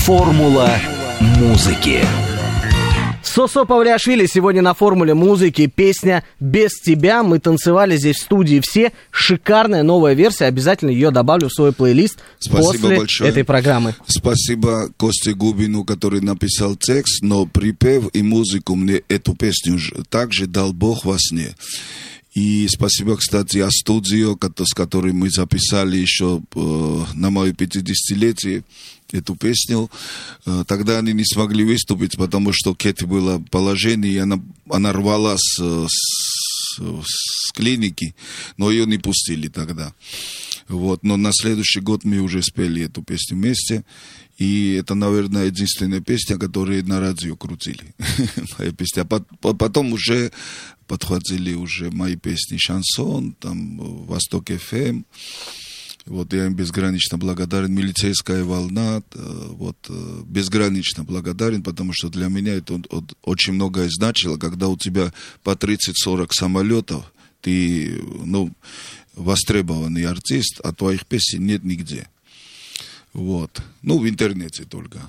Формула 0.09 0.71
музыки. 1.37 2.01
Сосо 3.23 3.67
Павлиашвили 3.67 4.25
сегодня 4.25 4.63
на 4.63 4.73
формуле 4.73 5.13
музыки. 5.13 5.67
Песня 5.67 6.25
«Без 6.41 6.81
тебя». 6.81 7.23
Мы 7.23 7.41
танцевали 7.41 7.99
здесь 7.99 8.17
в 8.17 8.23
студии 8.23 8.61
все. 8.65 8.93
Шикарная 9.11 9.83
новая 9.83 10.15
версия. 10.15 10.47
Обязательно 10.47 10.89
ее 10.89 11.11
добавлю 11.11 11.51
в 11.51 11.53
свой 11.53 11.75
плейлист 11.75 12.21
Спасибо 12.39 12.65
после 12.73 12.97
большое. 12.97 13.31
этой 13.31 13.45
программы. 13.45 13.97
Спасибо 14.07 14.89
Косте 14.97 15.35
Губину, 15.35 15.85
который 15.85 16.23
написал 16.23 16.77
текст, 16.77 17.23
но 17.23 17.45
припев 17.45 18.05
и 18.15 18.23
музыку 18.23 18.77
мне 18.77 19.03
эту 19.11 19.35
песню 19.35 19.79
также 20.09 20.47
дал 20.47 20.73
Бог 20.73 21.05
во 21.05 21.19
сне. 21.19 21.55
И 22.39 22.69
спасибо, 22.69 23.17
кстати, 23.17 23.59
о 23.59 23.69
студио, 23.69 24.37
кото- 24.37 24.65
с 24.65 24.73
которой 24.73 25.13
мы 25.13 25.29
записали 25.29 25.97
еще 25.97 26.41
э, 26.55 27.05
на 27.15 27.31
мое 27.31 27.53
50-летие 27.53 28.63
эту 29.11 29.35
песню. 29.35 29.91
Э, 30.47 30.63
тогда 30.65 30.99
они 30.99 31.13
не 31.15 31.25
смогли 31.25 31.65
выступить, 31.65 32.17
потому 32.17 32.53
что 32.53 32.77
Кэти 32.77 33.07
было 33.07 33.43
положение, 33.51 34.13
и 34.13 34.19
она, 34.19 34.41
она 34.71 34.93
рвала 34.93 35.35
с, 35.37 35.89
с, 35.89 36.79
с 36.79 37.53
клиники, 37.55 38.15
но 38.57 38.71
ее 38.71 38.87
не 38.87 38.99
пустили 38.99 39.49
тогда. 39.49 39.93
Вот. 40.69 41.03
Но 41.03 41.17
на 41.17 41.31
следующий 41.33 41.81
год 41.81 42.05
мы 42.05 42.19
уже 42.19 42.43
спели 42.43 42.83
эту 42.85 43.03
песню 43.03 43.37
вместе. 43.37 43.85
И 44.37 44.75
это, 44.75 44.95
наверное, 44.95 45.47
единственная 45.47 46.01
песня, 46.01 46.37
которую 46.39 46.87
на 46.87 47.01
радио 47.01 47.37
крутили. 47.37 47.95
Моя 48.59 48.73
песня. 48.73 49.03
А 49.03 49.05
пот- 49.05 49.27
по- 49.41 49.55
потом 49.55 49.93
уже 49.93 50.31
подхватили 50.87 51.55
уже 51.55 51.91
мои 51.91 52.17
песни 52.17 52.57
«Шансон», 52.57 53.33
там 53.33 53.79
«Восток 54.07 54.49
ФМ». 54.49 55.03
Вот 56.07 56.33
я 56.33 56.47
им 56.47 56.55
безгранично 56.55 57.19
благодарен. 57.19 57.75
«Милицейская 57.75 58.43
волна», 58.43 59.03
э, 59.15 59.47
вот, 59.51 59.77
э, 59.91 60.23
безгранично 60.25 61.05
благодарен, 61.05 61.63
потому 61.63 61.93
что 61.93 62.09
для 62.09 62.29
меня 62.29 62.55
это 62.55 62.81
очень 63.23 63.53
многое 63.53 63.89
значило, 63.91 64.39
когда 64.39 64.69
у 64.69 64.79
тебя 64.79 65.13
по 65.43 65.51
30-40 65.51 66.29
самолетов, 66.33 67.13
ты, 67.43 68.03
ну, 68.25 68.51
востребованный 69.15 70.05
артист, 70.05 70.61
а 70.63 70.73
твоих 70.73 71.07
песен 71.07 71.47
нет 71.47 71.65
нигде. 71.65 72.09
Вот. 73.13 73.63
Ну, 73.83 73.99
в 73.99 74.09
интернете 74.09 74.65
только. 74.65 75.01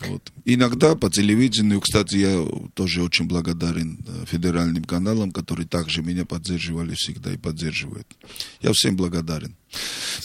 Вот. 0.00 0.32
Иногда 0.44 0.94
по 0.94 1.10
телевидению, 1.10 1.80
кстати, 1.80 2.16
я 2.16 2.46
тоже 2.74 3.02
очень 3.02 3.26
благодарен 3.26 3.98
э, 4.06 4.24
федеральным 4.26 4.84
каналам, 4.84 5.30
которые 5.32 5.66
также 5.66 6.02
меня 6.02 6.26
поддерживали 6.26 6.94
всегда 6.94 7.32
и 7.32 7.38
поддерживают. 7.38 8.06
Я 8.60 8.72
всем 8.72 8.96
благодарен. 8.96 9.54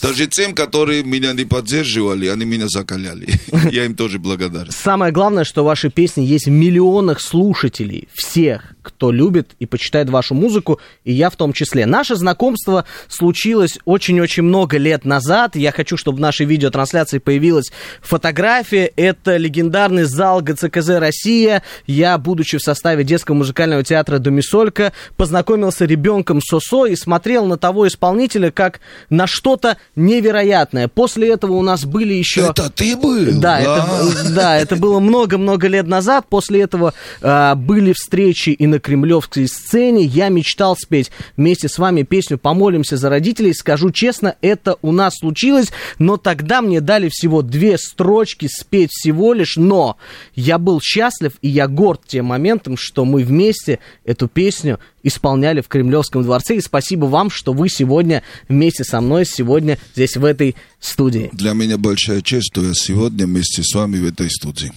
Даже 0.00 0.26
тем, 0.26 0.54
которые 0.54 1.04
меня 1.04 1.32
не 1.32 1.44
поддерживали, 1.44 2.26
они 2.26 2.44
меня 2.44 2.66
закаляли. 2.68 3.28
Я 3.70 3.84
им 3.84 3.94
тоже 3.94 4.18
благодарен. 4.18 4.72
Самое 4.72 5.12
главное, 5.12 5.44
что 5.44 5.64
ваши 5.64 5.90
песни 5.90 6.22
есть 6.22 6.46
в 6.46 6.50
миллионах 6.50 7.20
слушателей, 7.20 8.08
всех, 8.12 8.74
кто 8.82 9.12
любит 9.12 9.50
и 9.60 9.66
почитает 9.66 10.10
вашу 10.10 10.34
музыку, 10.34 10.80
и 11.04 11.12
я 11.12 11.30
в 11.30 11.36
том 11.36 11.52
числе. 11.52 11.86
Наше 11.86 12.16
знакомство 12.16 12.84
случилось 13.08 13.78
очень-очень 13.84 14.42
много 14.42 14.76
лет 14.76 15.04
назад. 15.04 15.54
Я 15.54 15.70
хочу, 15.70 15.96
чтобы 15.96 16.18
в 16.18 16.20
нашей 16.20 16.46
видеотрансляции 16.46 17.18
появилась 17.18 17.70
фотография. 18.00 18.92
Это 18.96 19.36
легендарный 19.36 20.04
зал 20.04 20.40
ГЦКЗ 20.40 20.88
«Россия». 20.98 21.62
Я, 21.86 22.18
будучи 22.18 22.58
в 22.58 22.62
составе 22.62 23.04
детского 23.04 23.36
музыкального 23.36 23.84
театра 23.84 24.18
«Домисолька», 24.18 24.92
познакомился 25.16 25.84
ребенком 25.84 26.40
Сосо 26.42 26.86
и 26.86 26.96
смотрел 26.96 27.46
на 27.46 27.56
того 27.56 27.86
исполнителя 27.86 28.50
как 28.50 28.80
на 29.10 29.26
что-то 29.32 29.78
невероятное. 29.96 30.88
После 30.88 31.30
этого 31.32 31.54
у 31.54 31.62
нас 31.62 31.84
были 31.84 32.14
еще... 32.14 32.42
Это 32.42 32.70
ты 32.70 32.96
был? 32.96 33.40
Да, 33.40 33.60
Это, 33.60 34.30
да 34.34 34.58
это 34.58 34.76
было 34.76 35.00
много-много 35.00 35.68
лет 35.68 35.86
назад. 35.86 36.26
После 36.28 36.62
этого 36.62 36.92
э, 37.20 37.54
были 37.54 37.92
встречи 37.92 38.50
и 38.50 38.66
на 38.66 38.78
кремлевской 38.78 39.48
сцене. 39.48 40.04
Я 40.04 40.28
мечтал 40.28 40.76
спеть 40.76 41.10
вместе 41.36 41.68
с 41.68 41.78
вами 41.78 42.02
песню 42.02 42.38
«Помолимся 42.38 42.96
за 42.96 43.08
родителей». 43.08 43.54
Скажу 43.54 43.90
честно, 43.90 44.36
это 44.42 44.76
у 44.82 44.92
нас 44.92 45.16
случилось, 45.18 45.68
но 45.98 46.16
тогда 46.16 46.60
мне 46.60 46.80
дали 46.80 47.08
всего 47.08 47.42
две 47.42 47.78
строчки 47.78 48.48
спеть 48.50 48.90
всего 48.90 49.32
лишь, 49.32 49.56
но 49.56 49.96
я 50.34 50.58
был 50.58 50.80
счастлив 50.80 51.32
и 51.40 51.48
я 51.48 51.68
горд 51.68 52.02
тем 52.06 52.26
моментом, 52.26 52.76
что 52.76 53.04
мы 53.04 53.24
вместе 53.24 53.78
эту 54.04 54.28
песню 54.28 54.78
исполняли 55.02 55.60
в 55.60 55.68
Кремлевском 55.68 56.22
дворце. 56.22 56.56
И 56.56 56.60
спасибо 56.60 57.06
вам, 57.06 57.30
что 57.30 57.52
вы 57.52 57.68
сегодня 57.68 58.22
вместе 58.48 58.84
со 58.84 59.00
мной, 59.00 59.24
сегодня 59.24 59.78
здесь 59.94 60.16
в 60.16 60.24
этой 60.24 60.56
студии. 60.82 61.30
Для 61.32 61.52
меня 61.52 61.78
большая 61.78 62.20
честь, 62.20 62.48
что 62.52 62.62
я 62.62 62.72
сегодня 62.74 63.26
вместе 63.26 63.62
с 63.62 63.74
вами 63.74 63.98
в 63.98 64.06
этой 64.06 64.28
студии. 64.30 64.72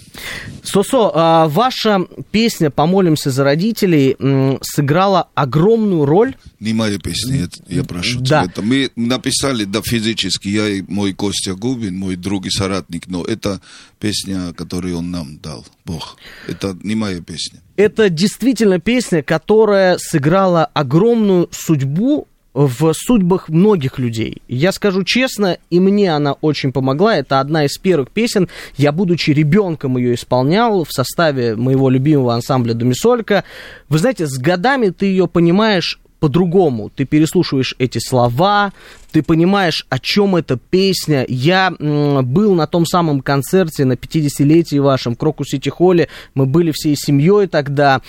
Сосо, 0.64 1.12
а 1.14 1.48
ваша 1.48 2.06
песня 2.32 2.70
«Помолимся 2.70 3.32
за 3.32 3.44
родителей» 3.44 4.16
сыграла 4.62 5.30
огромную 5.34 6.06
роль. 6.06 6.36
Не 6.60 6.74
моя 6.74 7.00
песня, 7.00 7.50
я 7.68 7.84
прошу 7.84 8.20
да. 8.20 8.44
тебя. 8.44 8.52
Это 8.52 8.62
мы 8.62 8.92
написали, 8.96 9.66
да, 9.66 9.82
физически, 9.84 10.48
я 10.48 10.68
и 10.70 10.82
мой 10.88 11.14
Костя 11.14 11.56
Губин, 11.56 11.98
мой 11.98 12.16
друг 12.16 12.46
и 12.46 12.50
соратник, 12.50 13.08
но 13.08 13.24
это 13.24 13.60
песня, 14.00 14.54
которую 14.54 14.98
он 14.98 15.12
нам 15.12 15.40
дал, 15.40 15.66
Бог. 15.86 16.18
Это 16.48 16.78
не 16.84 16.96
моя 16.96 17.22
песня. 17.22 17.62
Это 17.76 18.10
действительно 18.10 18.80
песня, 18.80 19.24
которая 19.24 19.98
сыграла 19.98 20.66
огромную 20.66 21.50
судьбу 21.52 22.28
в 22.56 22.94
судьбах 22.94 23.50
многих 23.50 24.00
людей. 24.00 24.42
Я 24.48 24.72
скажу 24.72 25.04
честно, 25.04 25.58
и 25.70 25.80
мне 25.82 26.16
она 26.16 26.34
очень 26.34 26.72
помогла. 26.72 27.18
Это 27.18 27.42
одна 27.42 27.66
из 27.66 27.78
первых 27.78 28.10
песен. 28.10 28.48
Я, 28.78 28.94
будучи 28.94 29.32
ребенком, 29.32 29.98
ее 29.98 30.16
исполнял 30.16 30.86
в 30.86 30.92
составе 30.92 31.56
моего 31.58 31.90
любимого 31.90 32.34
ансамбля 32.34 32.74
«Домисолька». 32.74 33.44
Вы 33.90 34.00
знаете, 34.00 34.26
с 34.26 34.38
годами 34.38 34.90
ты 34.90 35.08
ее 35.08 35.28
понимаешь 35.28 36.00
по-другому. 36.22 36.90
Ты 36.90 37.04
переслушиваешь 37.04 37.76
эти 37.78 38.00
слова, 38.00 38.72
ты 39.12 39.22
понимаешь, 39.22 39.86
о 39.90 40.00
чем 40.00 40.38
эта 40.38 40.58
песня. 40.58 41.26
Я 41.28 41.72
был 41.78 42.56
на 42.56 42.68
том 42.68 42.86
самом 42.86 43.20
концерте 43.20 43.84
на 43.84 43.94
50-летии 43.94 44.78
вашем 44.78 45.16
в 45.16 45.18
Крокус-Сити 45.18 45.68
Холле. 45.68 46.08
Мы 46.34 46.46
были 46.46 46.72
всей 46.72 46.96
семьей 46.96 47.48
тогда. 47.48 48.02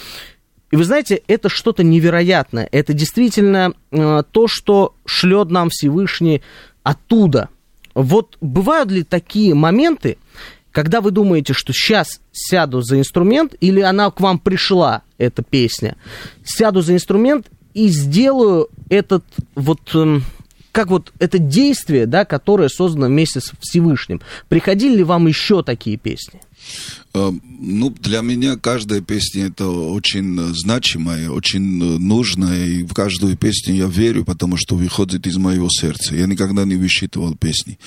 И 0.71 0.77
вы 0.77 0.85
знаете, 0.85 1.23
это 1.29 1.49
что-то 1.49 1.85
невероятное. 1.85 2.69
Это 2.73 2.93
действительно 2.93 3.73
э, 3.91 4.23
то, 4.31 4.49
что 4.49 4.95
шлет 5.05 5.51
нам 5.51 5.71
Всевышний 5.71 6.43
оттуда. 6.83 7.49
Вот 7.95 8.37
бывают 8.41 8.91
ли 8.91 9.05
такие 9.05 9.55
моменты, 9.55 10.19
когда 10.73 11.01
вы 11.01 11.11
думаете, 11.11 11.53
что 11.53 11.73
сейчас 11.73 12.21
сяду 12.33 12.83
за 12.83 12.99
инструмент, 12.99 13.55
или 13.61 13.81
она 13.81 14.11
к 14.11 14.21
вам 14.21 14.39
пришла, 14.39 15.03
эта 15.19 15.43
песня, 15.43 15.97
сяду 16.45 16.83
за 16.83 16.95
инструмент 16.95 17.47
и 17.73 17.89
сделаю 17.89 18.69
этот 18.91 19.25
вот... 19.55 19.81
Э, 19.95 20.21
как 20.73 20.89
вот 20.89 21.11
это 21.19 21.39
действие, 21.39 22.05
да, 22.05 22.27
которое 22.27 22.69
создано 22.69 23.07
вместе 23.07 23.41
с 23.41 23.53
Всевышним. 23.61 24.21
Приходили 24.51 24.97
ли 24.97 25.05
вам 25.05 25.27
еще 25.27 25.63
такие 25.63 25.97
песни? 25.97 26.43
Э, 27.15 27.33
ну, 27.59 27.91
для 27.91 28.21
меня 28.21 28.57
каждая 28.57 29.01
песня 29.01 29.47
это 29.47 29.69
очень 29.69 30.55
значимая, 30.55 31.31
очень 31.31 31.63
нужная, 31.63 32.67
и 32.67 32.83
в 32.85 32.93
каждую 32.93 33.37
песню 33.37 33.75
я 33.75 33.87
верю, 33.87 34.25
потому 34.25 34.57
что 34.57 34.77
выходит 34.77 35.27
из 35.27 35.37
моего 35.37 35.69
сердца. 35.71 36.15
Я 36.15 36.27
никогда 36.27 36.65
не 36.65 36.77
высчитывал 36.77 37.35
песни. 37.35 37.79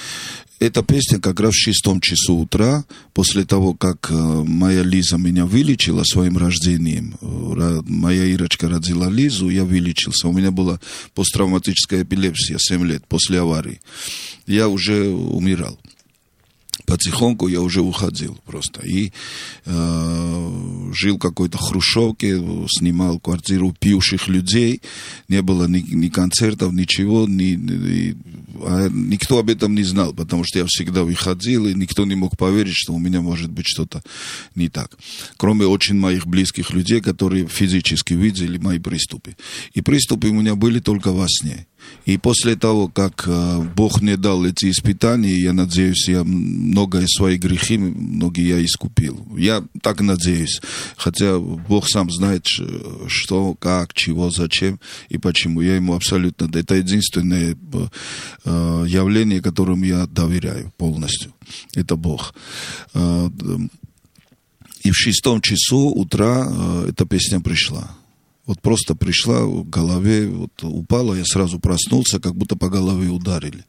Эта 0.60 0.84
песня 0.84 1.20
как 1.20 1.40
раз 1.40 1.54
в 1.54 1.64
шестом 1.64 2.02
часу 2.02 2.36
утра, 2.36 2.84
после 3.14 3.46
того, 3.46 3.74
как 3.74 4.12
э, 4.12 4.14
моя 4.14 4.84
Лиза 4.84 5.18
меня 5.18 5.46
вылечила 5.46 6.04
своим 6.04 6.38
рождением. 6.38 7.16
Э, 7.22 7.82
моя 7.88 8.26
Ирочка 8.26 8.68
родила 8.68 9.10
Лизу, 9.10 9.50
я 9.50 9.64
вылечился. 9.64 10.28
У 10.28 10.34
меня 10.34 10.52
была 10.52 10.80
посттравматическая 11.14 12.04
эпилепсия 12.04 12.58
7 12.60 12.86
лет 12.86 13.06
после 13.08 13.40
аварии. 13.40 13.80
Я 14.48 14.68
уже 14.68 15.10
умирал 15.10 15.80
потихоньку 16.86 17.48
я 17.48 17.62
уже 17.62 17.82
уходил 17.82 18.38
просто. 18.46 18.82
И 18.86 19.12
э, 19.66 20.92
жил 20.94 21.18
в 21.18 21.20
какой-то 21.20 21.58
хрущевке, 21.58 22.42
снимал 22.68 23.20
квартиру 23.20 23.76
пьющих 23.80 24.28
людей. 24.28 24.82
Не 25.28 25.42
было 25.42 25.68
ни, 25.68 25.80
ни 25.80 26.10
концертов, 26.10 26.74
ничего. 26.74 27.28
Ни, 27.28 27.56
ни, 27.56 28.18
а 28.62 28.90
никто 28.90 29.40
об 29.40 29.50
этом 29.50 29.76
не 29.76 29.84
знал, 29.84 30.14
потому 30.14 30.44
что 30.46 30.60
я 30.60 30.66
всегда 30.68 31.04
выходил, 31.04 31.68
и 31.68 31.74
никто 31.74 32.06
не 32.06 32.16
мог 32.16 32.38
поверить, 32.38 32.76
что 32.76 32.94
у 32.94 33.00
меня 33.00 33.22
может 33.22 33.52
быть 33.52 33.68
что-то 33.68 34.02
не 34.56 34.70
так. 34.70 34.98
Кроме 35.38 35.66
очень 35.66 35.96
моих 35.96 36.28
близких 36.28 36.72
людей, 36.72 37.02
которые 37.02 37.48
физически 37.48 38.14
видели 38.14 38.58
мои 38.58 38.80
приступы. 38.80 39.36
И 39.74 39.82
приступы 39.82 40.30
у 40.30 40.34
меня 40.34 40.56
были 40.56 40.80
только 40.80 41.12
во 41.12 41.26
сне. 41.28 41.68
И 42.06 42.18
после 42.18 42.56
того, 42.56 42.88
как 42.88 43.24
э, 43.28 43.64
Бог 43.76 44.02
мне 44.02 44.18
дал 44.18 44.46
эти 44.46 44.72
испытания, 44.72 45.40
я 45.40 45.54
надеюсь, 45.54 46.08
я 46.08 46.24
многое 46.24 47.06
свои 47.08 47.38
грехи, 47.38 47.78
многие 47.78 48.48
я 48.48 48.66
искупил. 48.66 49.28
Я 49.38 49.64
так 49.82 50.02
надеюсь. 50.02 50.62
Хотя 50.98 51.40
Бог 51.40 51.88
сам 51.88 52.10
знает, 52.10 52.48
что, 53.08 53.56
как, 53.56 53.94
чего, 53.94 54.32
зачем 54.32 54.80
и 55.10 55.18
почему. 55.18 55.62
Я 55.62 55.76
ему 55.76 55.94
абсолютно... 55.94 56.50
Это 56.58 56.76
единственное 56.76 57.56
э, 57.56 58.86
явление, 58.88 59.42
которому 59.42 59.86
я 59.86 60.08
доверяю 60.08 60.74
полностью. 60.78 61.34
Это 61.76 61.96
Бог. 61.96 62.34
Э, 62.94 63.30
и 64.82 64.92
в 64.92 64.96
шестом 64.96 65.42
часу 65.42 65.90
утра 65.90 66.48
эта 66.88 67.06
песня 67.06 67.42
пришла 67.42 67.99
вот 68.50 68.62
просто 68.62 68.96
пришла 68.96 69.46
в 69.46 69.70
голове, 69.70 70.28
вот 70.28 70.64
упала, 70.64 71.14
я 71.14 71.24
сразу 71.24 71.60
проснулся, 71.60 72.20
как 72.20 72.36
будто 72.36 72.56
по 72.56 72.68
голове 72.68 73.10
ударили. 73.10 73.64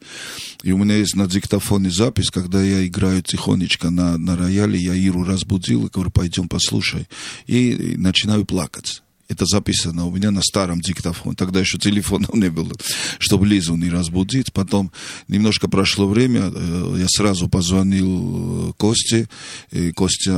И 0.63 0.71
у 0.71 0.77
меня 0.79 0.95
есть 0.95 1.15
на 1.15 1.27
диктофоне 1.27 1.91
запись, 1.91 2.31
когда 2.31 2.63
я 2.63 2.87
играю 2.87 3.21
тихонечко 3.21 3.91
на, 3.91 4.17
на 4.17 4.35
рояле, 4.35 4.79
я 4.79 4.95
Иру 4.95 5.23
разбудил 5.23 5.85
и 5.85 5.89
говорю, 5.91 6.09
пойдем 6.09 6.49
послушай. 6.49 7.07
И, 7.45 7.93
начинаю 7.95 8.43
плакать. 8.43 9.03
Это 9.29 9.45
записано 9.45 10.07
у 10.07 10.11
меня 10.11 10.31
на 10.31 10.41
старом 10.41 10.81
диктофоне. 10.81 11.35
Тогда 11.35 11.59
еще 11.59 11.77
телефонов 11.77 12.33
не 12.33 12.49
было, 12.49 12.71
чтобы 13.19 13.45
Лизу 13.45 13.75
не 13.75 13.91
разбудить. 13.91 14.51
Потом 14.51 14.91
немножко 15.27 15.69
прошло 15.69 16.07
время, 16.07 16.51
э, 16.51 16.95
я 16.97 17.07
сразу 17.07 17.47
позвонил 17.49 18.71
э, 18.71 18.73
Косте. 18.77 19.29
И 19.71 19.91
Костя 19.91 20.33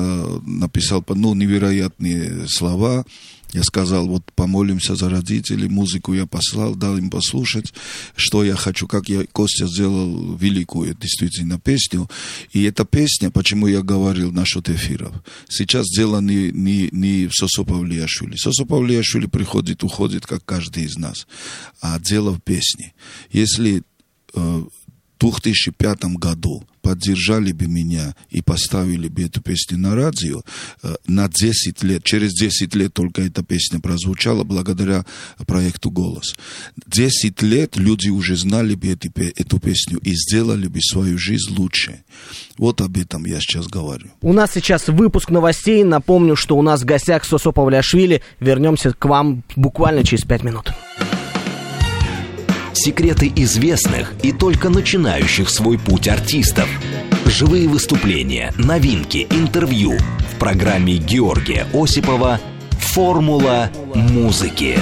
написал 0.46 1.02
ну, 1.08 1.34
невероятные 1.34 2.46
слова. 2.50 3.06
Я 3.54 3.64
сказал, 3.64 4.08
вот 4.08 4.24
помолимся 4.34 4.96
за 4.96 5.10
родителей, 5.10 5.70
музыку 5.70 6.14
я 6.14 6.26
послал, 6.26 6.74
дал 6.74 6.98
им 6.98 7.12
послушать, 7.12 7.72
что 8.16 8.44
я 8.44 8.56
хочу, 8.56 8.88
как 8.88 9.10
я, 9.10 9.26
Костя 9.32 9.68
сделал 9.68 10.36
великую 10.36 10.96
действительно 11.00 11.60
песню. 11.60 12.10
И 12.52 12.64
эта 12.64 12.84
песня, 12.84 13.30
почему 13.30 13.68
я 13.68 13.84
говорил 13.84 14.32
насчет 14.32 14.70
эфиров, 14.70 15.14
сейчас 15.48 15.86
дело 15.88 16.20
не, 16.20 16.52
не, 16.52 16.90
не 16.92 17.28
в 17.28 17.34
Сосо 17.34 17.64
Павлиашвили. 17.64 18.38
Сосо 18.38 18.66
Павлиашвили 18.66 19.28
приходит, 19.28 19.84
уходит, 19.84 20.26
как 20.26 20.44
каждый 20.44 20.86
из 20.86 20.98
нас. 20.98 21.28
А 21.80 22.00
дело 22.00 22.32
в 22.32 22.42
песне. 22.42 22.94
Если 23.32 23.84
э, 24.34 24.64
2005 25.24 26.18
году 26.18 26.64
поддержали 26.82 27.54
бы 27.54 27.68
меня 27.68 28.14
и 28.30 28.42
поставили 28.42 29.08
бы 29.08 29.24
эту 29.24 29.42
песню 29.42 29.78
на 29.78 29.96
радио, 29.96 30.42
э, 30.84 30.96
на 31.08 31.30
10 31.30 31.82
лет, 31.82 32.04
через 32.04 32.34
10 32.34 32.76
лет 32.76 32.94
только 32.94 33.22
эта 33.22 33.42
песня 33.42 33.80
прозвучала 33.80 34.44
благодаря 34.44 35.06
проекту 35.48 35.92
«Голос». 35.92 36.36
10 36.88 37.42
лет 37.42 37.78
люди 37.78 38.10
уже 38.10 38.36
знали 38.36 38.76
бы 38.76 38.90
эту, 38.90 39.08
эту 39.16 39.60
песню 39.60 39.98
и 40.00 40.14
сделали 40.14 40.68
бы 40.68 40.82
свою 40.82 41.18
жизнь 41.18 41.56
лучше. 41.56 42.04
Вот 42.58 42.82
об 42.82 42.98
этом 42.98 43.26
я 43.26 43.40
сейчас 43.40 43.68
говорю. 43.68 44.08
У 44.22 44.34
нас 44.34 44.52
сейчас 44.54 44.90
выпуск 44.90 45.30
новостей. 45.30 45.86
Напомню, 45.86 46.36
что 46.36 46.58
у 46.58 46.62
нас 46.62 46.82
в 46.82 46.86
гостях 46.86 47.24
Сосо 47.24 47.54
Павляшвили. 47.54 48.22
Вернемся 48.42 48.92
к 48.92 49.06
вам 49.06 49.44
буквально 49.56 50.04
через 50.04 50.26
5 50.26 50.44
минут 50.44 50.74
секреты 52.78 53.32
известных 53.36 54.14
и 54.24 54.32
только 54.32 54.70
начинающих 54.70 55.50
свой 55.50 55.78
путь 55.78 56.08
артистов. 56.08 56.68
Живые 57.26 57.68
выступления, 57.68 58.54
новинки, 58.58 59.28
интервью 59.30 59.98
в 60.34 60.40
программе 60.40 60.98
Георгия 60.98 61.66
Осипова 61.74 62.40
«Формула 62.80 63.70
музыки». 63.96 64.78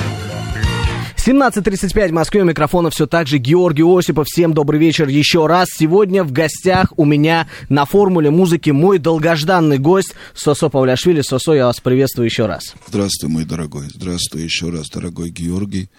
17.35 1.24 2.10
в 2.10 2.14
Москве. 2.14 2.42
У 2.42 2.46
микрофона 2.46 2.90
все 2.90 3.06
так 3.06 3.28
же 3.28 3.38
Георгий 3.38 3.84
Осипов. 3.84 4.26
Всем 4.28 4.56
добрый 4.56 4.80
вечер 4.80 5.08
еще 5.08 5.46
раз. 5.46 5.70
Сегодня 5.72 6.24
в 6.24 6.32
гостях 6.32 6.94
у 6.98 7.06
меня 7.06 7.48
на 7.70 7.86
формуле 7.86 8.32
музыки 8.32 8.72
мой 8.72 8.98
долгожданный 8.98 9.78
гость 9.78 10.16
Сосо 10.34 10.70
Павляшвили. 10.70 11.22
Сосо, 11.22 11.54
я 11.54 11.68
вас 11.68 11.80
приветствую 11.80 12.26
еще 12.26 12.48
раз. 12.48 12.74
Здравствуй, 12.88 13.30
мой 13.30 13.46
дорогой. 13.46 13.86
Здравствуй 13.94 14.42
еще 14.42 14.72
раз, 14.72 14.90
дорогой 14.90 15.30
Георгий. 15.30 15.90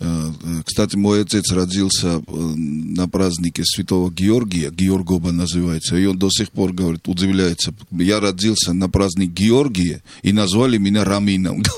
Э, 0.00 0.30
кстати, 0.64 0.96
мой 0.96 1.22
отец 1.22 1.52
родился 1.52 2.22
э, 2.26 2.32
на 2.34 3.08
празднике 3.08 3.62
Святого 3.64 4.10
Георгия, 4.10 4.70
Георгоба 4.70 5.32
называется, 5.32 5.96
и 5.96 6.06
он 6.06 6.18
до 6.18 6.30
сих 6.30 6.50
пор 6.50 6.72
говорит, 6.72 7.06
удивляется. 7.08 7.74
Я 7.90 8.20
родился 8.20 8.72
на 8.72 8.88
праздник 8.88 9.30
Георгия, 9.30 10.02
и 10.22 10.32
назвали 10.32 10.78
меня 10.78 11.04
Рамином. 11.04 11.62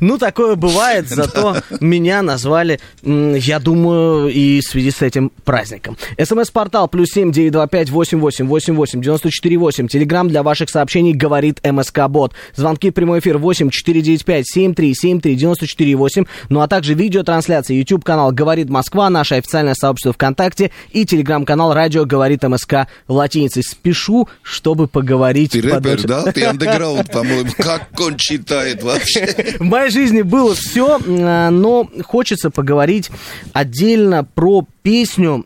Ну, 0.00 0.18
такое 0.18 0.54
бывает, 0.54 1.08
зато 1.08 1.56
меня 1.80 2.20
назвали, 2.22 2.78
я 3.02 3.58
думаю, 3.58 4.28
и 4.28 4.60
в 4.60 4.64
связи 4.64 4.90
с 4.90 5.02
этим 5.02 5.32
праздником. 5.44 5.96
СМС-портал 6.22 6.88
плюс 6.88 7.08
семь 7.10 7.32
девять 7.32 7.52
два 7.52 7.66
пять 7.66 7.88
восемь 7.88 8.18
восемь 8.18 8.46
восемь 8.46 8.74
восемь 8.74 9.00
девяносто 9.00 9.30
четыре 9.30 9.56
восемь. 9.56 9.88
Телеграмм 9.88 10.28
для 10.28 10.42
ваших 10.42 10.68
сообщений 10.68 11.12
говорит 11.12 11.60
МСК 11.64 12.06
Бот. 12.08 12.34
Звонки 12.54 12.90
прямой 12.90 13.20
эфир 13.20 13.38
восемь 13.38 13.70
четыре 13.70 14.02
девять 14.02 14.24
пять 14.24 14.46
семь 14.46 14.74
три 14.74 14.94
семь 14.94 15.20
три 15.20 15.34
девяносто 15.36 15.66
четыре 15.66 15.94
восемь. 15.96 16.24
Ну 16.48 16.60
а 16.60 16.68
также 16.68 16.77
также 16.78 16.94
видеотрансляции, 16.94 17.74
YouTube-канал 17.74 18.30
«Говорит 18.30 18.70
Москва», 18.70 19.10
наше 19.10 19.34
официальное 19.34 19.74
сообщество 19.74 20.12
ВКонтакте 20.12 20.70
и 20.92 21.04
телеграм-канал 21.04 21.74
«Радио 21.74 22.04
Говорит 22.04 22.44
МСК» 22.44 22.86
латиницей. 23.08 23.64
Спешу, 23.64 24.28
чтобы 24.42 24.86
поговорить... 24.86 25.50
Ты 25.50 25.60
рэпер, 25.60 26.06
да? 26.06 26.30
Ты 26.30 26.44
андеграунд, 26.44 27.10
по-моему. 27.12 27.50
Как 27.58 27.88
он 27.98 28.16
читает 28.16 28.84
вообще? 28.84 29.56
В 29.58 29.64
моей 29.64 29.90
жизни 29.90 30.22
было 30.22 30.54
все, 30.54 30.98
но 31.00 31.90
хочется 32.04 32.50
поговорить 32.50 33.10
отдельно 33.52 34.22
про 34.22 34.64
песню, 34.84 35.44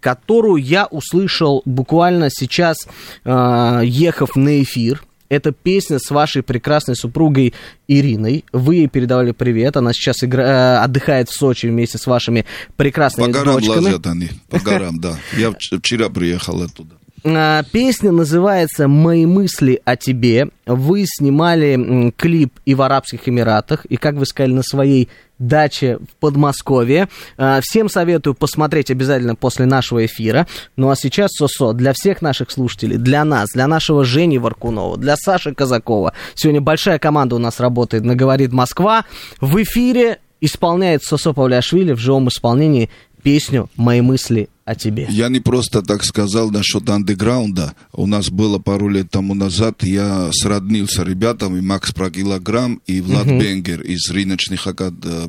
которую 0.00 0.60
я 0.60 0.86
услышал 0.86 1.62
буквально 1.64 2.30
сейчас, 2.30 2.78
а, 3.24 3.80
ехав 3.82 4.34
на 4.34 4.60
эфир. 4.60 5.04
Это 5.34 5.52
песня 5.52 5.98
с 5.98 6.10
вашей 6.10 6.42
прекрасной 6.42 6.96
супругой 6.96 7.54
Ириной. 7.88 8.44
Вы 8.52 8.76
ей 8.76 8.88
передавали 8.88 9.32
привет. 9.32 9.76
Она 9.76 9.92
сейчас 9.92 10.22
игра... 10.22 10.44
Э, 10.44 10.84
отдыхает 10.84 11.28
в 11.28 11.32
Сочи 11.32 11.66
вместе 11.66 11.98
с 11.98 12.06
вашими 12.06 12.44
прекрасными 12.76 13.32
по 13.32 13.38
горам 13.38 13.54
дочками. 13.56 13.84
лазят 13.84 14.06
они, 14.06 14.30
по 14.48 14.58
горам, 14.60 15.00
да. 15.00 15.18
Я 15.36 15.52
вчера 15.52 16.08
приехал 16.08 16.62
оттуда. 16.62 16.96
А, 17.26 17.62
песня 17.72 18.12
называется 18.12 18.86
«Мои 18.86 19.24
мысли 19.24 19.80
о 19.84 19.96
тебе». 19.96 20.48
Вы 20.66 21.04
снимали 21.06 22.12
клип 22.18 22.60
и 22.66 22.74
в 22.74 22.82
Арабских 22.82 23.26
Эмиратах, 23.26 23.86
и, 23.86 23.96
как 23.96 24.16
вы 24.16 24.26
сказали, 24.26 24.52
на 24.52 24.62
своей 24.62 25.08
даче 25.38 25.98
в 25.98 26.20
Подмосковье. 26.20 27.08
А, 27.38 27.60
всем 27.62 27.88
советую 27.88 28.34
посмотреть 28.34 28.90
обязательно 28.90 29.36
после 29.36 29.64
нашего 29.64 30.04
эфира. 30.04 30.46
Ну 30.76 30.90
а 30.90 30.96
сейчас, 30.96 31.30
Сосо, 31.32 31.72
для 31.72 31.94
всех 31.94 32.20
наших 32.20 32.50
слушателей, 32.50 32.98
для 32.98 33.24
нас, 33.24 33.48
для 33.54 33.66
нашего 33.66 34.04
Жени 34.04 34.38
Варкунова, 34.38 34.98
для 34.98 35.16
Саши 35.16 35.54
Казакова. 35.54 36.12
Сегодня 36.34 36.60
большая 36.60 36.98
команда 36.98 37.36
у 37.36 37.38
нас 37.38 37.58
работает 37.58 38.04
на 38.04 38.14
«Говорит 38.14 38.52
Москва». 38.52 39.06
В 39.40 39.62
эфире 39.62 40.18
исполняет 40.42 41.02
Сосо 41.02 41.32
Павляшвили 41.32 41.92
в 41.94 41.98
живом 41.98 42.28
исполнении 42.28 42.90
песню 43.22 43.70
«Мои 43.76 44.02
мысли 44.02 44.50
о 44.64 44.74
тебе. 44.74 45.06
Я 45.10 45.28
не 45.28 45.40
просто 45.40 45.82
так 45.82 46.04
сказал 46.04 46.50
насчет 46.50 46.88
андеграунда. 46.88 47.74
У 47.92 48.06
нас 48.06 48.30
было 48.30 48.58
пару 48.58 48.88
лет 48.88 49.10
тому 49.10 49.34
назад, 49.34 49.82
я 49.82 50.30
сроднился 50.32 51.02
ребятами, 51.02 51.60
Макс 51.60 51.92
про 51.92 52.10
килограмм 52.10 52.80
и 52.86 53.00
Влад 53.00 53.26
uh-huh. 53.26 53.40
Бенгер 53.40 53.82
из 53.82 54.10
рыночных 54.10 54.66
э, 54.66 54.70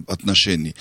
отношений. 0.08 0.76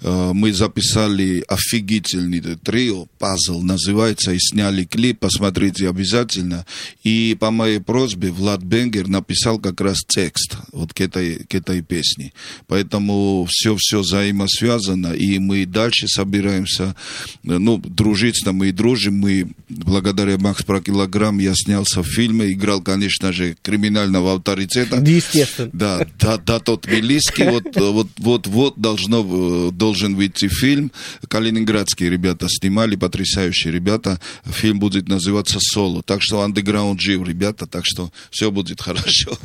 Э, 0.00 0.32
мы 0.34 0.52
записали 0.52 1.44
офигительный 1.46 2.40
трио, 2.56 3.06
пазл 3.18 3.62
называется, 3.62 4.32
и 4.32 4.38
сняли 4.40 4.84
клип, 4.84 5.20
посмотрите 5.20 5.88
обязательно. 5.88 6.66
И 7.04 7.36
по 7.38 7.52
моей 7.52 7.78
просьбе 7.78 8.30
Влад 8.32 8.62
Бенгер 8.62 9.06
написал 9.06 9.60
как 9.60 9.80
раз 9.80 9.98
текст 10.06 10.56
вот 10.72 10.92
к 10.92 11.00
этой, 11.00 11.44
к 11.44 11.54
этой 11.54 11.82
песне. 11.82 12.32
Поэтому 12.66 13.46
все-все 13.48 14.00
взаимосвязано, 14.00 15.12
и 15.12 15.38
мы 15.38 15.66
дальше 15.66 16.08
собираемся, 16.08 16.96
э, 17.44 17.58
ну, 17.58 17.80
дружить 17.94 18.40
там 18.44 18.62
и 18.64 18.72
дружим. 18.72 19.18
Мы, 19.18 19.48
благодаря 19.68 20.38
Макс 20.38 20.62
про 20.62 20.80
килограмм, 20.80 21.38
я 21.38 21.54
снялся 21.54 22.02
в 22.02 22.06
фильме, 22.06 22.52
играл, 22.52 22.80
конечно 22.80 23.32
же, 23.32 23.56
криминального 23.62 24.34
авторитета. 24.34 24.96
Естественно. 24.96 25.70
Да, 25.72 26.06
да, 26.18 26.38
да, 26.38 26.58
тот 26.58 26.82
Тбилисский, 26.82 27.48
вот, 27.48 27.64
вот, 27.76 28.08
вот, 28.18 28.46
вот 28.46 28.78
должно, 28.78 29.70
должен 29.70 30.16
выйти 30.16 30.48
фильм. 30.48 30.92
Калининградские 31.28 32.10
ребята 32.10 32.46
снимали, 32.48 32.96
потрясающие 32.96 33.72
ребята. 33.72 34.20
Фильм 34.44 34.78
будет 34.78 35.08
называться 35.08 35.58
«Соло». 35.60 36.02
Так 36.02 36.22
что 36.22 36.42
андеграунд 36.42 37.00
жив, 37.00 37.26
ребята, 37.26 37.66
так 37.66 37.82
что 37.84 38.10
все 38.30 38.50
будет 38.50 38.80
хорошо. 38.80 39.38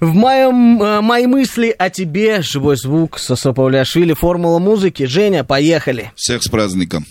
В 0.00 0.14
моем, 0.14 0.82
э, 0.82 1.00
мои 1.00 1.26
мысли 1.26 1.74
о 1.76 1.90
тебе, 1.90 2.42
живой 2.42 2.76
звук, 2.76 3.18
Сосо 3.18 3.52
Павляшвили, 3.52 4.12
формула 4.14 4.58
музыки. 4.58 5.04
Женя, 5.04 5.44
поехали. 5.44 6.12
Всех 6.16 6.42
с 6.42 6.48
праздником. 6.48 7.06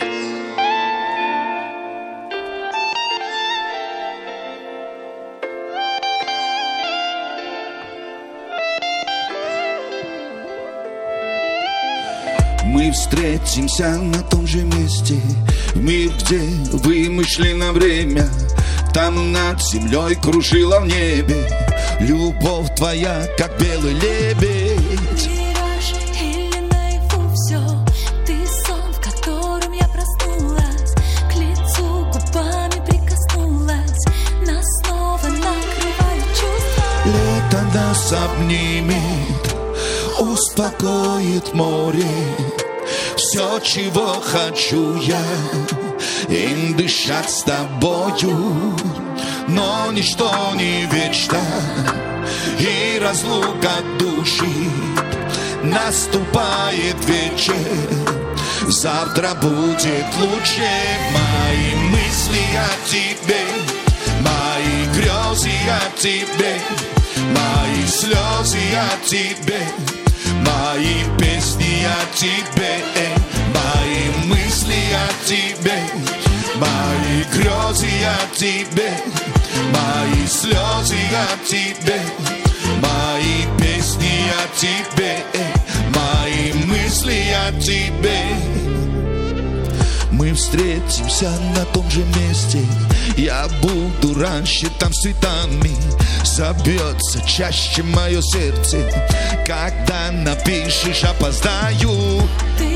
Встретимся 13.13 13.89
на 13.89 14.21
том 14.23 14.47
же 14.47 14.63
месте. 14.63 15.19
В 15.73 15.78
мир, 15.78 16.12
где 16.26 16.39
вымышлено 16.71 17.71
время 17.71 18.28
Там 18.91 19.32
над 19.32 19.62
землей 19.62 20.15
кружила 20.15 20.80
в 20.80 20.88
небе. 20.88 21.47
Любовь 21.99 22.73
твоя, 22.76 23.28
как 23.38 23.52
белый 23.60 23.93
лебедь. 23.93 25.30
Нас 37.73 38.13
обнимет, 38.13 39.56
успокоит 40.19 41.54
море 41.56 42.62
все, 43.34 43.60
чего 43.62 44.22
хочу 44.22 44.96
я, 44.98 45.19
им 46.30 46.78
дышать 46.78 47.32
с 47.32 47.41
тобою. 47.41 48.78
Но 49.48 49.91
ничто 49.91 50.32
не 50.54 50.86
вечно, 50.86 51.39
и 52.60 53.00
разлука 53.02 53.72
души 53.98 54.46
наступает 55.63 56.96
вечер. 57.08 57.56
Завтра 58.67 59.34
будет 59.41 60.06
лучше 60.19 60.69
мои 61.12 61.89
мысли 61.89 62.46
о 62.56 62.88
тебе, 62.88 63.46
мои 64.22 64.86
грезы 64.93 65.50
о 65.72 66.00
тебе, 66.00 66.60
мои 67.32 67.88
слезы 67.88 68.60
о 68.78 69.08
тебе, 69.08 69.63
мои 70.46 71.04
песни 71.17 71.84
о 71.84 72.15
тебе 72.15 73.22
мои 73.93 74.27
мысли 74.27 74.75
о 74.93 75.25
тебе, 75.25 75.79
мои 76.56 77.23
грезы 77.32 77.88
о 78.06 78.36
тебе, 78.36 78.93
мои 79.71 80.27
слезы 80.27 80.97
о 81.13 81.45
тебе, 81.47 82.01
мои 82.82 83.45
песни 83.60 84.32
о 84.32 84.60
тебе, 84.60 85.17
мои 85.93 86.53
мысли 86.65 87.34
о 87.47 87.51
тебе. 87.60 88.19
Мы 90.12 90.34
встретимся 90.34 91.29
на 91.56 91.65
том 91.65 91.89
же 91.89 92.03
месте. 92.19 92.60
Я 93.17 93.47
буду 93.62 94.19
раньше 94.19 94.67
там 94.79 94.93
с 94.93 95.01
цветами. 95.01 95.75
Забьется 96.23 97.21
чаще 97.27 97.84
мое 97.84 98.21
сердце. 98.21 98.89
Когда 99.45 100.12
напишешь 100.12 101.03
опоздаю. 101.03 102.27
Ты 102.58 102.72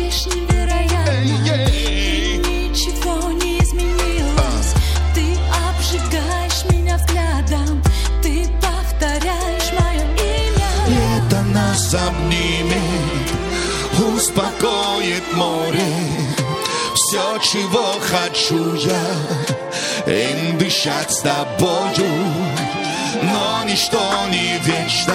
выглядишь 0.00 0.26
невероятно. 0.26 1.10
Эй-ей. 1.10 2.38
Ничего 2.38 3.30
не 3.32 3.58
изменилось. 3.60 4.74
Ты 5.14 5.36
обжигаешь 5.68 6.64
меня 6.70 6.96
взглядом. 6.96 7.82
Ты 8.22 8.46
повторяешь 8.60 9.72
мое 9.72 10.04
имя. 10.16 11.26
Это 11.26 11.42
нас 11.42 11.94
обнимет 11.94 13.30
Успокоит 14.14 15.32
море. 15.34 15.94
Все, 16.94 17.38
чего 17.38 17.94
хочу 18.00 18.74
я 18.74 20.12
И 20.12 20.52
дышать 20.58 21.12
с 21.12 21.20
тобою. 21.20 22.10
Но 23.22 23.64
ничто 23.64 24.00
не 24.30 24.58
вечно 24.58 25.14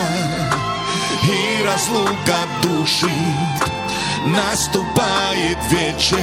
И 1.24 1.63
разлука 1.63 2.38
душит 2.62 3.75
Наступает 4.26 5.58
вечер. 5.70 6.18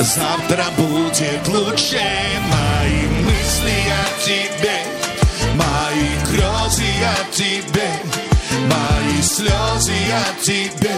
Завтра 0.00 0.64
будет 0.78 1.46
лучше. 1.48 2.00
Мои 2.50 3.06
мысли 3.22 3.74
о 3.92 4.24
тебе. 4.24 4.78
Мои 5.54 6.08
грезы 6.30 6.90
о 7.04 7.32
тебе. 7.34 7.90
Мои 8.62 9.20
слезы 9.20 9.92
о 10.10 10.42
тебе. 10.42 10.96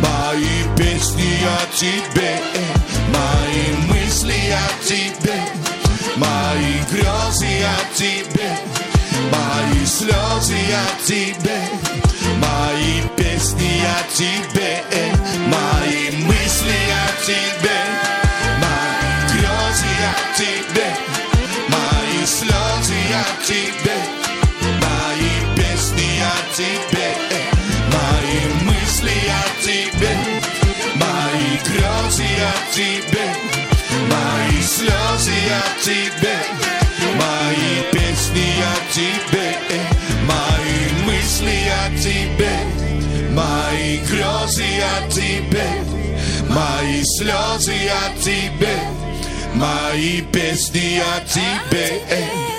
Мои 0.00 0.76
песни 0.78 1.36
о 1.44 1.76
тебе. 1.76 2.38
Мои 3.08 3.92
мысли 3.92 4.54
о 4.54 4.86
тебе. 4.88 5.38
Мои 6.16 6.80
грезы 6.90 7.62
о 7.62 7.94
тебе 7.94 8.58
Мои 9.32 9.84
слезы 9.84 10.58
о 10.72 11.06
тебе 11.06 11.60
Мои 12.38 13.02
песни 13.16 13.82
о 13.84 14.00
тебе 14.14 14.82
Мои 15.46 16.10
мысли 16.26 16.80
о 17.02 17.24
тебе 17.26 17.78
Мои 18.62 19.12
грезы 19.32 19.92
о 20.08 20.38
тебе 20.38 20.88
Мои 21.68 22.26
слезы 22.26 23.00
о 23.14 23.44
тебе 23.44 23.98
Мои 24.82 25.34
песни 25.56 26.10
о 26.20 26.56
тебе 26.56 27.08
Мои 27.92 28.40
мысли 28.64 29.18
о 29.28 29.64
тебе 29.64 30.12
Мои 30.94 31.50
грезы 31.66 32.30
о 32.40 32.74
тебе 32.74 33.26
Мои 34.10 34.62
слезы 34.62 35.38
о 35.50 35.84
тебе 35.84 36.36
Мои 37.18 37.69
тебе. 39.00 39.80
Мои 40.26 41.04
мысли 41.06 41.68
о 41.68 41.98
тебе 41.98 42.50
Мои 43.30 43.98
грезы 43.98 44.64
о 44.80 45.08
тебе 45.10 45.68
Мои 46.48 47.02
слезы 47.18 47.76
о 47.88 48.18
тебе 48.20 48.78
Мои 49.54 50.20
песни 50.32 51.00
о 51.00 51.20
тебе 51.26 52.02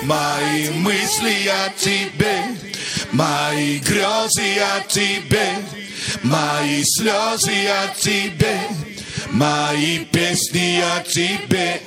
Мои 0.04 0.70
мысли 0.70 1.48
о 1.48 1.70
тебе 1.78 2.44
Мои 3.12 3.80
грезы 3.80 4.58
о 4.60 4.82
тебе 4.88 5.50
Мои 6.24 6.84
слезы 6.84 7.68
о 7.68 7.94
тебе 8.00 8.60
Мои 9.32 10.00
песни 10.06 10.82
о 10.82 11.04
тебе 11.04 11.82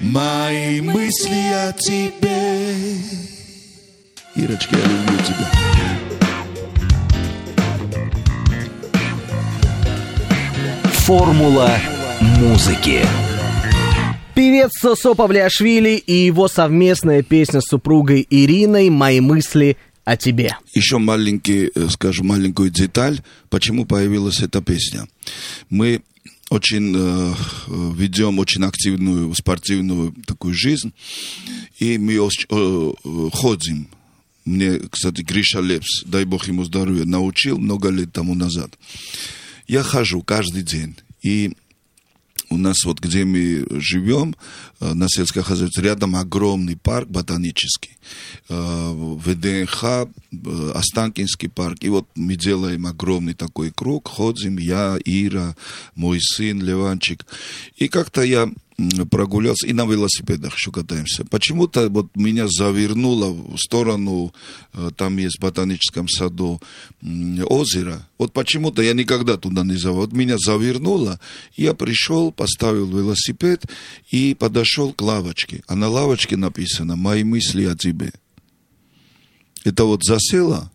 Мои 0.00 0.80
мысли 0.80 1.52
о 1.52 1.72
тебе 1.72 3.39
Ирочка, 4.36 4.76
я 4.76 4.82
люблю 4.84 5.18
тебя. 5.24 5.46
Формула 10.92 11.70
музыки. 12.38 13.00
Певец 14.34 14.70
Сосо 14.80 15.14
Павлиашвили 15.14 15.96
и 15.96 16.12
его 16.26 16.48
совместная 16.48 17.22
песня 17.22 17.60
с 17.60 17.66
супругой 17.68 18.26
Ириной 18.30 18.88
«Мои 18.90 19.20
мысли 19.20 19.76
о 20.04 20.16
тебе». 20.16 20.56
Еще 20.72 20.98
маленький, 20.98 21.70
э, 21.74 21.88
скажу, 21.90 22.24
маленькую 22.24 22.70
деталь, 22.70 23.20
почему 23.50 23.84
появилась 23.84 24.40
эта 24.40 24.62
песня. 24.62 25.08
Мы 25.68 26.02
очень 26.48 26.94
э, 26.96 27.34
ведем 27.96 28.38
очень 28.38 28.64
активную 28.64 29.34
спортивную 29.34 30.14
такую 30.26 30.54
жизнь, 30.54 30.92
и 31.78 31.98
мы 31.98 32.14
оч- 32.14 32.46
э, 32.48 32.92
э, 33.04 33.28
ходим. 33.32 33.88
Мне, 34.50 34.80
кстати, 34.90 35.22
Гриша 35.22 35.60
Лепс, 35.60 36.02
дай 36.04 36.24
бог 36.24 36.48
ему 36.48 36.64
здоровья, 36.64 37.04
научил 37.04 37.58
много 37.58 37.88
лет 37.90 38.12
тому 38.12 38.34
назад. 38.34 38.76
Я 39.68 39.84
хожу 39.84 40.22
каждый 40.22 40.62
день, 40.62 40.96
и 41.22 41.52
у 42.48 42.56
нас 42.56 42.84
вот 42.84 42.98
где 42.98 43.24
мы 43.24 43.64
живем, 43.80 44.34
э, 44.80 44.92
на 44.92 45.06
сельском 45.08 45.44
хозяйстве, 45.44 45.84
рядом 45.84 46.16
огромный 46.16 46.76
парк 46.76 47.08
ботанический. 47.08 47.96
Э, 48.48 48.92
ВДНХ, 48.92 49.84
э, 49.84 50.72
Останкинский 50.74 51.48
парк. 51.48 51.78
И 51.82 51.88
вот 51.88 52.08
мы 52.16 52.34
делаем 52.34 52.86
огромный 52.86 53.34
такой 53.34 53.70
круг, 53.70 54.08
ходим, 54.08 54.58
я, 54.58 54.98
Ира, 55.04 55.54
мой 55.94 56.18
сын 56.20 56.60
Леванчик. 56.60 57.24
И 57.76 57.86
как-то 57.86 58.22
я 58.22 58.50
м, 58.80 59.08
прогулялся, 59.08 59.66
и 59.66 59.72
на 59.72 59.84
велосипедах 59.84 60.54
еще 60.54 60.72
катаемся. 60.72 61.24
Почему-то 61.24 61.88
вот 61.88 62.16
меня 62.16 62.46
завернуло 62.48 63.32
в 63.32 63.58
сторону, 63.58 64.32
э, 64.72 64.90
там 64.96 65.18
есть 65.18 65.38
в 65.38 65.42
ботаническом 65.42 66.08
саду 66.08 66.60
озеро. 67.02 68.06
Вот 68.18 68.32
почему-то 68.32 68.82
я 68.82 68.94
никогда 68.94 69.36
туда 69.36 69.62
не 69.64 69.76
завел. 69.76 69.96
Вот 69.96 70.12
меня 70.12 70.36
завернуло, 70.38 71.20
я 71.56 71.74
пришел, 71.74 72.32
поставил 72.32 72.86
велосипед 72.86 73.64
и 74.10 74.34
подошел 74.34 74.92
к 74.92 75.02
лавочке. 75.02 75.62
А 75.66 75.74
на 75.74 75.88
лавочке 75.88 76.36
написано 76.36 76.96
«Мои 76.96 77.24
мысли 77.24 77.64
о 77.64 77.76
тебе». 77.76 78.12
Это 79.64 79.84
вот 79.84 80.02
засело, 80.04 80.70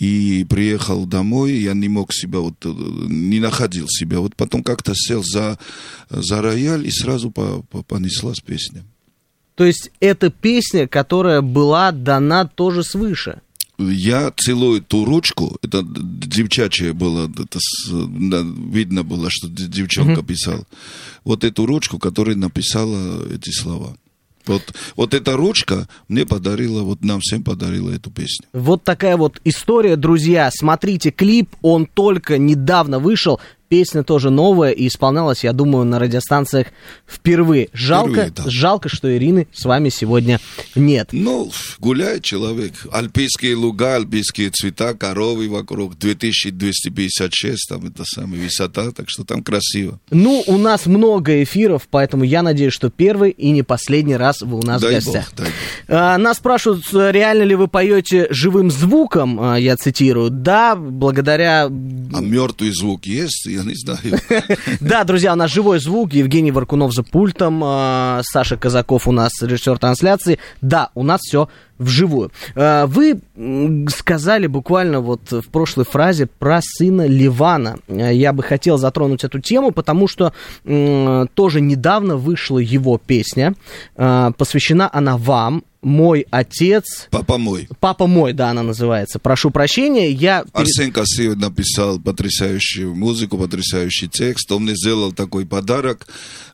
и 0.00 0.44
приехал 0.44 1.04
домой, 1.06 1.52
я 1.58 1.74
не 1.74 1.88
мог 1.88 2.12
себя, 2.12 2.38
вот, 2.40 2.54
э, 2.64 2.68
не 3.08 3.38
находил 3.38 3.86
себя. 3.88 4.18
Вот 4.20 4.34
потом 4.34 4.62
как-то 4.64 4.92
сел 4.94 5.22
за, 5.22 5.58
за 6.08 6.40
рояль, 6.42 6.86
и 6.86 6.90
сразу 6.90 7.30
по, 7.30 7.62
по- 7.70 7.82
понеслась 7.82 8.40
песня. 8.40 8.82
То 9.54 9.64
есть 9.66 9.90
это 10.00 10.30
песня, 10.30 10.88
которая 10.88 11.42
была 11.42 11.92
дана 11.92 12.46
тоже 12.46 12.82
свыше. 12.82 13.42
Я 13.78 14.30
целую 14.36 14.80
ту 14.82 15.04
ручку, 15.04 15.58
это 15.62 15.82
д- 15.82 16.00
девчачье 16.26 16.92
было, 16.94 17.28
это 17.28 17.58
да, 17.90 18.42
видно 18.42 19.02
было, 19.04 19.28
что 19.30 19.48
девчонка 19.48 20.22
писала. 20.22 20.66
Вот 21.24 21.44
эту 21.44 21.66
ручку, 21.66 21.98
которая 21.98 22.36
написала 22.36 23.26
эти 23.30 23.50
слова. 23.50 23.96
Вот, 24.50 24.74
вот 24.96 25.14
эта 25.14 25.36
ручка 25.36 25.88
мне 26.08 26.26
подарила, 26.26 26.82
вот 26.82 27.04
нам 27.04 27.20
всем 27.20 27.44
подарила 27.44 27.90
эту 27.90 28.10
песню. 28.10 28.46
Вот 28.52 28.82
такая 28.84 29.16
вот 29.16 29.40
история, 29.44 29.96
друзья. 29.96 30.50
Смотрите 30.52 31.10
клип, 31.10 31.54
он 31.62 31.86
только 31.86 32.38
недавно 32.38 32.98
вышел. 32.98 33.40
Песня 33.70 34.02
тоже 34.02 34.30
новая 34.30 34.72
и 34.72 34.88
исполнялась, 34.88 35.44
я 35.44 35.52
думаю, 35.52 35.84
на 35.84 36.00
радиостанциях 36.00 36.66
впервые. 37.06 37.68
Жалко, 37.72 38.10
Впервые, 38.10 38.32
да. 38.32 38.42
жалко, 38.46 38.88
что 38.88 39.16
Ирины 39.16 39.46
с 39.52 39.64
вами 39.64 39.90
сегодня 39.90 40.40
нет. 40.74 41.10
Ну, 41.12 41.52
гуляет 41.78 42.24
человек. 42.24 42.72
Альпийские 42.90 43.54
луга, 43.54 43.94
альпийские 43.94 44.50
цвета, 44.50 44.94
коровы 44.94 45.48
вокруг, 45.48 45.96
2256, 45.96 47.68
там 47.68 47.86
это 47.86 48.02
самая 48.04 48.40
высота, 48.40 48.90
так 48.90 49.06
что 49.08 49.22
там 49.22 49.44
красиво. 49.44 50.00
Ну, 50.10 50.42
у 50.48 50.58
нас 50.58 50.86
много 50.86 51.40
эфиров, 51.44 51.86
поэтому 51.88 52.24
я 52.24 52.42
надеюсь, 52.42 52.72
что 52.72 52.90
первый 52.90 53.30
и 53.30 53.50
не 53.50 53.62
последний 53.62 54.16
раз 54.16 54.40
вы 54.40 54.58
у 54.58 54.62
нас 54.62 54.82
дай 54.82 54.90
в 54.90 54.94
гостях. 54.96 55.26
бог, 55.26 55.36
дай 55.36 55.46
бог. 55.46 55.54
А, 55.96 56.18
Нас 56.18 56.38
спрашивают, 56.38 56.84
э, 56.92 57.12
реально 57.12 57.44
ли 57.44 57.54
вы 57.54 57.68
поете 57.68 58.26
живым 58.30 58.68
звуком, 58.72 59.40
а, 59.40 59.56
я 59.60 59.76
цитирую. 59.76 60.30
Да, 60.30 60.74
благодаря... 60.74 61.66
А 61.66 62.20
мертвый 62.20 62.72
звук 62.72 63.06
есть? 63.06 63.46
Я 63.60 63.68
не 63.68 63.74
знаю. 63.74 64.00
Да, 64.80 65.04
друзья, 65.04 65.32
у 65.32 65.36
нас 65.36 65.50
живой 65.50 65.78
звук, 65.80 66.12
Евгений 66.12 66.52
Варкунов 66.52 66.92
за 66.92 67.02
пультом, 67.02 67.60
а, 67.64 68.20
Саша 68.24 68.56
Казаков 68.56 69.06
у 69.08 69.12
нас 69.12 69.32
режиссер 69.42 69.78
трансляции. 69.78 70.38
Да, 70.60 70.90
у 70.94 71.02
нас 71.02 71.20
все 71.22 71.48
вживую. 71.78 72.30
А, 72.54 72.86
Вы 72.86 73.20
сказали 73.88 74.46
буквально 74.46 75.00
вот 75.00 75.30
в 75.30 75.48
прошлой 75.48 75.84
фразе 75.84 76.26
про 76.26 76.60
сына 76.62 77.06
Ливана. 77.06 77.78
А, 77.88 78.10
Я 78.10 78.32
бы 78.32 78.42
хотел 78.42 78.78
затронуть 78.78 79.24
эту 79.24 79.40
тему, 79.40 79.72
потому 79.72 80.08
что 80.08 80.32
тоже 81.34 81.60
недавно 81.60 82.16
вышла 82.16 82.58
его 82.58 82.98
песня. 82.98 83.54
Посвящена 83.94 84.90
она 84.92 85.16
вам. 85.16 85.64
Мой 85.82 86.26
отец. 86.30 87.08
Папа 87.10 87.38
мой. 87.38 87.68
Папа 87.80 88.06
мой, 88.06 88.32
да, 88.32 88.50
она 88.50 88.62
называется. 88.62 89.18
Прошу 89.18 89.50
прощения, 89.50 90.10
я... 90.10 90.44
Арсен 90.52 90.92
Кассиев 90.92 91.36
написал 91.36 91.98
потрясающую 91.98 92.94
музыку, 92.94 93.38
потрясающий 93.38 94.08
текст. 94.08 94.50
Он 94.52 94.64
мне 94.64 94.74
сделал 94.74 95.12
такой 95.12 95.46
подарок, 95.46 96.06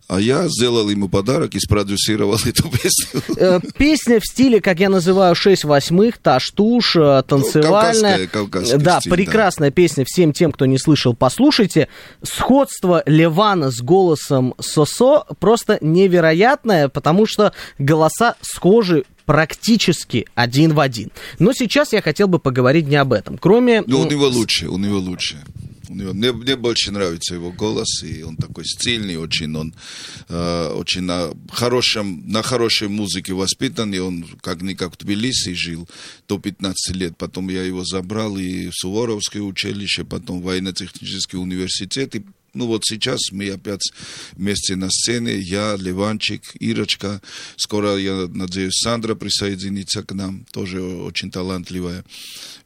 а 0.09 0.21
я 0.21 0.47
сделал 0.49 0.89
ему 0.89 1.09
подарок 1.09 1.55
и 1.55 1.61
спродюсировал 1.61 2.37
эту 2.45 2.69
песню. 2.71 3.23
Э, 3.37 3.61
Песня 3.77 4.21
в 4.21 4.25
стиле, 4.25 4.61
как 4.61 4.79
я 4.81 4.89
называю, 4.89 5.35
6 5.35 5.65
восьмых, 5.65 6.19
таш-туш, 6.19 6.97
э, 6.97 7.23
танцевальная. 7.27 8.27
кавказская- 8.27 8.27
кавказский 8.29 8.79
да, 8.79 9.01
стиль, 9.01 9.11
да. 9.11 9.17
прекрасная 9.17 9.71
песня. 9.71 10.05
Всем 10.07 10.33
тем, 10.33 10.53
кто 10.53 10.67
не 10.67 10.79
слышал, 10.79 11.15
послушайте. 11.15 11.89
Сходство 12.23 13.03
Левана 13.07 13.71
с 13.71 13.81
голосом 13.81 14.55
Сосо 14.61 15.25
просто 15.41 15.79
невероятное, 15.81 16.89
потому 16.89 17.27
что 17.27 17.53
голоса 17.79 18.37
схожи 18.41 19.05
практически 19.25 20.27
один 20.35 20.73
в 20.73 20.81
один. 20.81 21.11
Но 21.39 21.53
сейчас 21.53 21.93
я 21.93 22.01
хотел 22.01 22.29
бы 22.29 22.39
поговорить 22.39 22.87
не 22.87 22.97
об 22.97 23.13
этом. 23.13 23.39
Кроме... 23.39 23.83
Ну, 23.87 24.01
у 24.03 24.07
него 24.09 24.27
лучше, 24.29 24.69
у 24.69 24.79
него 24.79 24.99
лучше. 24.99 25.39
Мне, 25.89 26.33
мне 26.33 26.57
больше 26.57 26.93
нравится 26.93 27.35
его 27.35 27.53
голос, 27.53 28.03
и 28.03 28.23
он 28.23 28.37
такой 28.37 28.65
стильный, 28.65 29.17
очень 29.17 29.55
он 29.57 29.75
э, 30.29 30.69
очень 30.75 31.03
на 31.03 31.31
хорошем, 31.51 32.23
на 32.27 32.43
хорошей 32.43 32.89
музыке 32.89 33.33
воспитан, 33.33 33.95
и 33.95 33.99
он 33.99 34.25
как 34.43 34.63
никак 34.63 34.95
в 34.95 34.97
Тбилиси 34.99 35.55
жил 35.55 35.89
до 36.29 36.39
15 36.39 36.97
лет. 36.97 37.17
Потом 37.17 37.49
я 37.49 37.63
его 37.63 37.85
забрал 37.85 38.37
и 38.37 38.69
в 38.69 38.75
Суворовское 38.75 39.43
училище, 39.43 40.05
потом 40.05 40.41
в 40.41 40.45
военно-технический 40.45 41.37
университет, 41.37 42.15
и 42.15 42.25
ну 42.57 42.67
вот 42.67 42.83
сейчас 42.85 43.21
мы 43.31 43.49
опять 43.51 43.93
вместе 44.33 44.77
на 44.77 44.91
сцене, 44.91 45.39
я, 45.39 45.77
Ливанчик, 45.79 46.43
Ирочка, 46.59 47.21
скоро, 47.57 47.97
я 47.97 48.27
надеюсь, 48.29 48.81
Сандра 48.83 49.15
присоединится 49.15 50.03
к 50.03 50.13
нам, 50.13 50.45
тоже 50.51 50.83
очень 50.83 51.31
талантливая. 51.31 52.05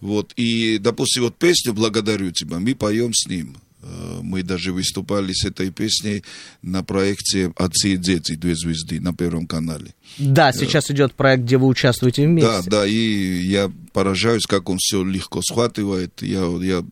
Вот, 0.00 0.32
и, 0.36 0.78
допустим, 0.78 1.24
вот 1.24 1.36
песню 1.36 1.74
«Благодарю 1.74 2.30
тебя» 2.30 2.58
мы 2.58 2.74
поем 2.74 3.12
с 3.12 3.26
ним. 3.28 3.56
Э, 3.82 4.20
Мы 4.22 4.42
даже 4.42 4.72
выступали 4.72 5.32
с 5.32 5.44
этой 5.44 5.70
песней 5.70 6.22
на 6.62 6.82
проекте 6.82 7.52
«Отцы 7.56 7.94
и 7.94 7.96
дети. 7.96 8.34
Две 8.34 8.54
звезды» 8.54 9.00
на 9.00 9.14
Первом 9.14 9.46
канале. 9.46 9.94
Да, 10.18 10.52
сейчас 10.52 10.90
идет 10.90 11.14
проект, 11.14 11.44
где 11.44 11.56
вы 11.56 11.66
участвуете 11.66 12.26
вместе. 12.26 12.50
Да, 12.50 12.62
да, 12.82 12.86
и 12.86 12.94
я 12.94 13.72
поражаюсь, 13.92 14.44
как 14.46 14.68
он 14.68 14.78
все 14.78 15.02
легко 15.02 15.40
схватывает. 15.42 16.20
Я, 16.20 16.44
я, 16.62 16.84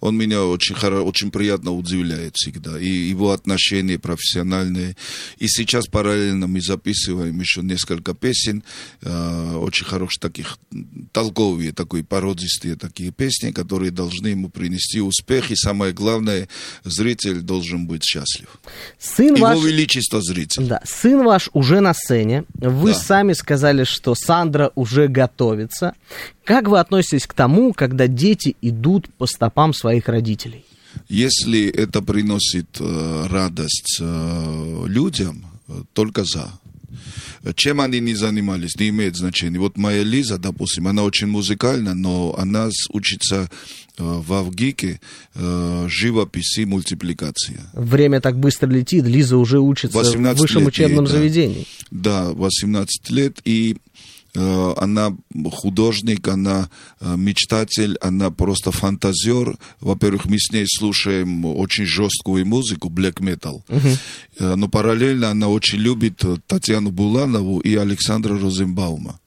он 0.00 0.16
меня 0.16 0.44
очень, 0.44 0.74
хоро- 0.74 1.02
очень 1.02 1.30
приятно 1.30 1.72
удивляет 1.72 2.34
всегда. 2.36 2.78
И 2.80 2.88
его 2.88 3.32
отношения 3.32 3.98
профессиональные. 3.98 4.96
И 5.38 5.48
сейчас 5.48 5.86
параллельно 5.86 6.46
мы 6.46 6.60
записываем 6.60 7.38
еще 7.40 7.62
несколько 7.62 8.14
песен, 8.14 8.62
э, 9.02 9.54
очень 9.56 9.86
хороших 9.86 10.20
таких, 10.20 10.58
толковые, 11.12 11.72
такой 11.72 12.02
породистые 12.04 12.76
такие 12.76 13.10
песни, 13.12 13.50
которые 13.52 13.90
должны 13.90 14.28
ему 14.28 14.48
принести 14.48 15.00
успех. 15.00 15.50
И 15.50 15.56
самое 15.56 15.92
главное, 15.92 16.48
зритель 16.84 17.40
должен 17.40 17.86
быть 17.86 18.04
счастлив. 18.04 18.48
Сын 18.98 19.34
Его 19.34 19.46
ваш... 19.46 19.58
величество 19.64 20.20
зритель. 20.22 20.64
Да, 20.66 20.80
сын 20.84 21.24
ваш 21.24 21.50
уже 21.52 21.80
на 21.80 21.94
сцене. 21.94 22.44
Вы 22.54 22.92
Да. 22.92 22.98
сами 22.98 23.32
сказали, 23.32 23.84
что 23.84 24.14
Сандра 24.14 24.70
уже 24.74 25.08
готовится. 25.08 25.94
Как 26.44 26.66
вы 26.68 26.80
относитесь 26.80 27.26
к 27.26 27.34
тому, 27.34 27.72
когда 27.72 28.08
дети 28.08 28.56
идут 28.62 29.08
по 29.14 29.26
стопам 29.26 29.51
своих 29.72 30.08
родителей? 30.08 30.64
Если 31.08 31.68
это 31.68 32.02
приносит 32.02 32.76
э, 32.80 33.26
радость 33.30 33.98
э, 34.00 34.84
людям, 34.86 35.44
э, 35.68 35.82
только 35.92 36.24
за. 36.24 36.50
Чем 37.54 37.80
они 37.80 38.00
не 38.00 38.14
занимались, 38.14 38.76
не 38.76 38.90
имеет 38.90 39.16
значения. 39.16 39.58
Вот 39.58 39.76
моя 39.76 40.04
Лиза, 40.04 40.38
допустим, 40.38 40.86
она 40.86 41.02
очень 41.02 41.26
музыкальна, 41.26 41.94
но 41.94 42.36
она 42.38 42.68
учится 42.90 43.50
в 43.98 44.32
Авгике 44.32 45.00
э, 45.34 45.86
живопись 45.88 46.58
и 46.58 46.64
мультипликация. 46.64 47.60
Время 47.72 48.20
так 48.20 48.38
быстро 48.38 48.68
летит, 48.68 49.04
Лиза 49.04 49.36
уже 49.36 49.58
учится 49.58 49.98
в 49.98 50.02
18 50.02 50.40
высшем 50.40 50.60
лет 50.60 50.68
учебном 50.68 51.04
да. 51.04 51.10
заведении. 51.10 51.66
Да, 51.90 52.30
18 52.32 53.10
лет, 53.10 53.40
и 53.44 53.76
она 54.34 55.14
художник, 55.50 56.26
она 56.28 56.70
э, 57.00 57.16
мечтатель, 57.16 57.96
она 58.00 58.30
просто 58.30 58.70
фантазер. 58.72 59.56
Во-первых, 59.80 60.24
мы 60.26 60.38
с 60.38 60.50
ней 60.50 60.64
слушаем 60.66 61.44
очень 61.44 61.84
жесткую 61.84 62.46
музыку, 62.46 62.88
black 62.88 63.20
metal. 63.20 63.62
Э, 64.38 64.54
но 64.54 64.68
параллельно 64.68 65.30
она 65.30 65.48
очень 65.48 65.78
любит 65.78 66.24
э, 66.24 66.36
Татьяну 66.46 66.90
Буланову 66.90 67.60
и 67.60 67.74
Александра 67.74 68.38
Розенбаума. 68.38 69.18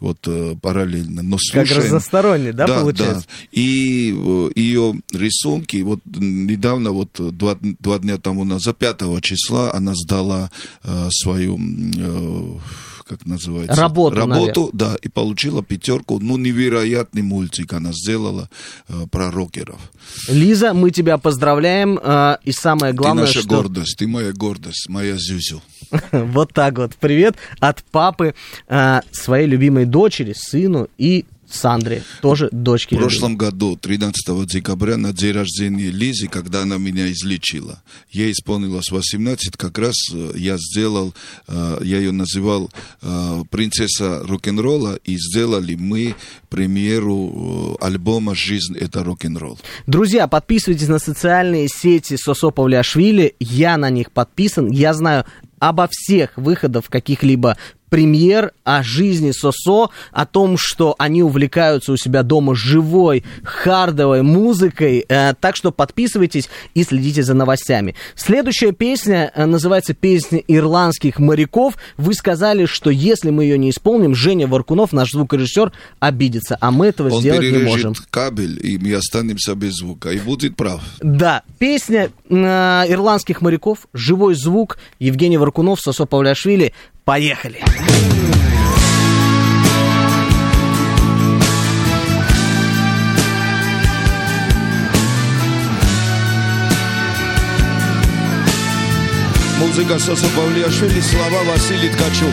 Вот 0.00 0.18
э, 0.28 0.54
параллельно. 0.60 1.22
Но 1.22 1.38
Как 1.52 1.66
слушаем... 1.66 1.86
разносторонне, 1.86 2.52
да, 2.52 2.66
да, 2.66 2.80
получается? 2.80 3.26
да. 3.26 3.48
И 3.50 4.14
э, 4.16 4.50
ее 4.54 4.94
рисунки, 5.12 5.78
вот 5.78 6.00
недавно, 6.04 6.92
вот 6.92 7.18
э, 7.18 7.30
два, 7.30 7.58
два 7.60 7.98
дня 7.98 8.18
тому 8.18 8.44
назад, 8.44 8.76
5 8.78 9.20
числа, 9.22 9.74
она 9.74 9.94
сдала 9.94 10.52
э, 10.84 11.08
свою, 11.10 11.58
э, 11.58 12.58
как 13.08 13.26
называется? 13.26 13.80
Работу, 13.80 14.16
Работу, 14.16 14.70
да, 14.72 14.96
и 15.00 15.08
получила 15.08 15.62
пятерку. 15.62 16.18
Ну, 16.20 16.36
невероятный 16.36 17.22
мультик 17.22 17.72
она 17.72 17.92
сделала 17.92 18.48
э, 18.88 19.06
про 19.10 19.30
рокеров. 19.30 19.80
Лиза, 20.28 20.74
мы 20.74 20.90
тебя 20.90 21.18
поздравляем. 21.18 21.98
э, 22.02 22.36
и 22.44 22.52
самое 22.52 22.92
главное, 22.92 23.24
ты 23.24 23.28
наша 23.28 23.40
что... 23.40 23.48
гордость, 23.48 23.96
ты 23.98 24.06
моя 24.06 24.32
гордость, 24.32 24.88
моя 24.88 25.16
Зюзю. 25.16 25.62
вот 26.12 26.52
так 26.52 26.78
вот. 26.78 26.94
Привет 26.96 27.36
от 27.60 27.82
папы 27.84 28.34
э, 28.68 29.00
своей 29.10 29.46
любимой 29.46 29.86
дочери, 29.86 30.34
сыну 30.36 30.88
и 30.98 31.24
Сандре, 31.54 32.02
тоже 32.20 32.48
дочке. 32.52 32.96
В 32.96 32.98
прошлом 32.98 33.36
году, 33.36 33.76
13 33.76 34.46
декабря, 34.46 34.96
на 34.96 35.12
день 35.12 35.32
рождения 35.32 35.90
Лизы, 35.90 36.28
когда 36.28 36.62
она 36.62 36.78
меня 36.78 37.10
излечила, 37.10 37.82
ей 38.10 38.32
исполнилось 38.32 38.90
18, 38.90 39.56
как 39.56 39.78
раз 39.78 39.94
э, 40.12 40.32
я 40.36 40.56
сделал, 40.58 41.14
э, 41.46 41.78
я 41.82 41.98
ее 41.98 42.12
называл 42.12 42.70
э, 43.02 43.42
принцесса 43.50 44.22
рок-н-ролла, 44.26 44.98
и 45.04 45.16
сделали 45.16 45.74
мы 45.74 46.14
премьеру 46.48 47.76
альбома 47.80 48.34
«Жизнь– 48.34 48.76
это 48.80 49.04
рок-н-ролл». 49.04 49.58
Друзья, 49.86 50.28
подписывайтесь 50.28 50.88
на 50.88 50.98
социальные 50.98 51.68
сети 51.68 52.16
Сосо 52.16 52.50
Павлиашвили. 52.50 53.34
Я 53.40 53.76
на 53.76 53.90
них 53.90 54.12
подписан. 54.12 54.70
Я 54.70 54.94
знаю 54.94 55.24
обо 55.58 55.88
всех 55.90 56.36
выходах 56.36 56.88
каких-либо 56.88 57.56
премьер 57.90 58.52
о 58.64 58.82
жизни 58.82 59.32
Сосо, 59.32 59.90
о 60.12 60.26
том, 60.26 60.56
что 60.58 60.94
они 60.98 61.22
увлекаются 61.22 61.92
у 61.92 61.96
себя 61.96 62.22
дома 62.22 62.54
живой, 62.54 63.24
хардовой 63.42 64.22
музыкой. 64.22 65.04
Э, 65.08 65.34
так 65.38 65.56
что 65.56 65.72
подписывайтесь 65.72 66.48
и 66.74 66.84
следите 66.84 67.22
за 67.22 67.34
новостями. 67.34 67.94
Следующая 68.14 68.72
песня 68.72 69.30
э, 69.34 69.46
называется 69.46 69.94
«Песня 69.94 70.42
ирландских 70.46 71.18
моряков». 71.18 71.74
Вы 71.96 72.14
сказали, 72.14 72.66
что 72.66 72.90
если 72.90 73.30
мы 73.30 73.44
ее 73.44 73.58
не 73.58 73.70
исполним, 73.70 74.14
Женя 74.14 74.46
Варкунов, 74.46 74.92
наш 74.92 75.10
звукорежиссер, 75.10 75.72
обидится, 76.00 76.56
а 76.60 76.70
мы 76.70 76.86
этого 76.86 77.10
Он 77.10 77.20
сделать 77.20 77.40
не 77.50 77.58
можем. 77.58 77.94
кабель, 78.10 78.58
и 78.64 78.78
мы 78.78 78.94
останемся 78.94 79.54
без 79.54 79.74
звука. 79.74 80.10
И 80.10 80.18
будет 80.18 80.56
прав. 80.56 80.82
Да, 81.00 81.42
песня 81.58 82.10
э, 82.28 82.34
ирландских 82.88 83.40
моряков, 83.40 83.86
живой 83.92 84.34
звук, 84.34 84.78
Евгений 84.98 85.38
Варкунов, 85.38 85.80
Сосо 85.80 86.06
Павляшвили. 86.06 86.72
Поехали! 87.08 87.58
Музыка 99.58 99.98
Сосо 99.98 100.26
Павлиашвили, 100.36 101.00
слова 101.00 101.44
Василий 101.50 101.88
Ткачук. 101.88 102.28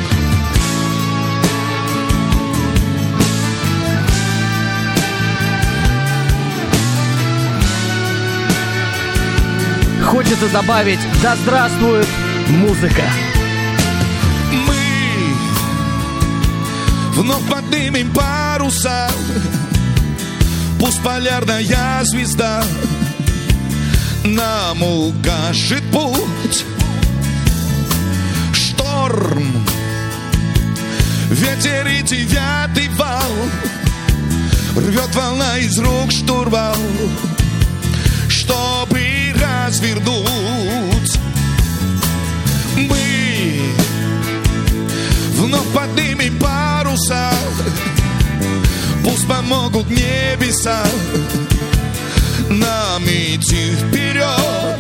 Хочется 10.04 10.50
добавить 10.50 11.00
«Да 11.24 11.38
здравствует 11.38 12.08
музыка!» 12.50 13.04
Вновь 17.16 17.43
поднимем 17.49 18.11
паруса. 18.13 19.09
Пусть 20.80 21.01
полярная 21.01 22.03
звезда 22.03 22.63
Нам 24.24 24.84
укажет 24.84 25.84
путь. 25.91 26.66
Шторм 28.53 29.66
Ветер 31.30 31.88
и 31.88 32.01
девятый 32.03 32.89
вал. 32.89 33.32
Рвет 34.76 35.16
волна 35.16 35.57
из 35.57 35.80
рук 35.80 36.11
штурвал 36.11 36.78
Чтобы 38.28 39.34
развернуть. 39.34 41.18
Мы 42.76 43.74
Вновь 45.38 45.68
поднимем 45.74 46.38
паруса 46.39 46.64
Пусть 49.04 49.28
помогут 49.28 49.89
небеса 49.89 50.82
нам 52.50 53.04
идти 53.04 53.76
вперед. 53.76 54.80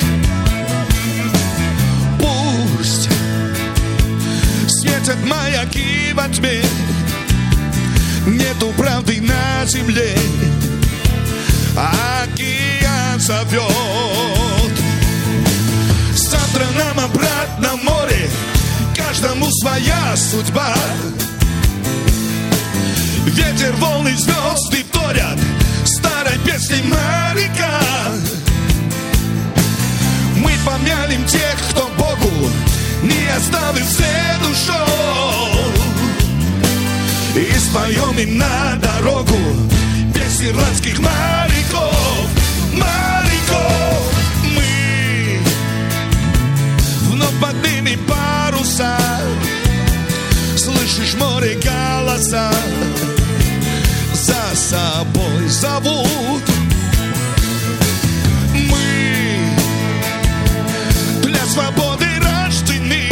Пусть 2.17 3.09
светят 4.69 5.17
маяки 5.25 6.13
во 6.13 6.29
тьме, 6.29 6.63
нету 8.27 8.69
правды 8.77 9.19
на 9.19 9.65
земле, 9.65 10.15
океан 11.75 13.19
зовет. 13.19 14.71
Завтра 16.15 16.65
нам 16.77 16.99
обратно 17.05 17.75
море, 17.83 18.29
каждому 18.95 19.51
своя 19.51 20.15
судьба. 20.15 20.73
Ветер, 23.25 23.75
волны, 23.77 24.15
звезды 24.17 24.83
вторят 24.89 25.39
старой 25.83 26.37
песней 26.45 26.83
моряка. 26.83 27.81
Мы 30.37 30.51
помянем 30.65 31.25
тех, 31.25 31.55
кто 31.71 31.89
Богу 31.97 32.49
не 33.01 33.27
оставил 33.35 33.85
след 33.85 34.41
ушел. 34.51 34.85
И 37.35 37.51
споем 37.59 38.17
им 38.17 38.37
на 38.37 38.75
дорогу 38.75 39.37
песни 40.13 40.49
ирландских 40.49 40.99
моряков, 40.99 42.29
моряков. 42.73 44.13
Мы 44.55 45.39
вновь 47.09 47.39
поднимем 47.41 47.99
паруса, 48.05 48.97
слышишь 50.57 51.15
море 51.15 51.59
голоса, 51.61 52.51
собой 54.55 55.47
зовут. 55.49 56.43
Мы 58.53 59.49
для 61.23 61.45
свободы 61.45 62.05
рождены, 62.21 63.09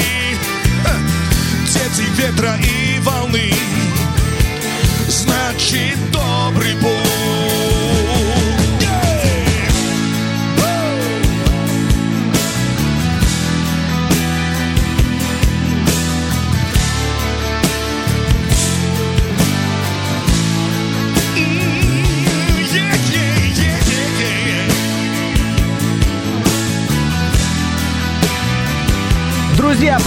дети 1.68 2.08
ветра 2.18 2.56
и 2.58 3.00
волны, 3.00 3.54
значит 5.10 5.98
добрый 6.12 6.76
путь. 6.76 7.03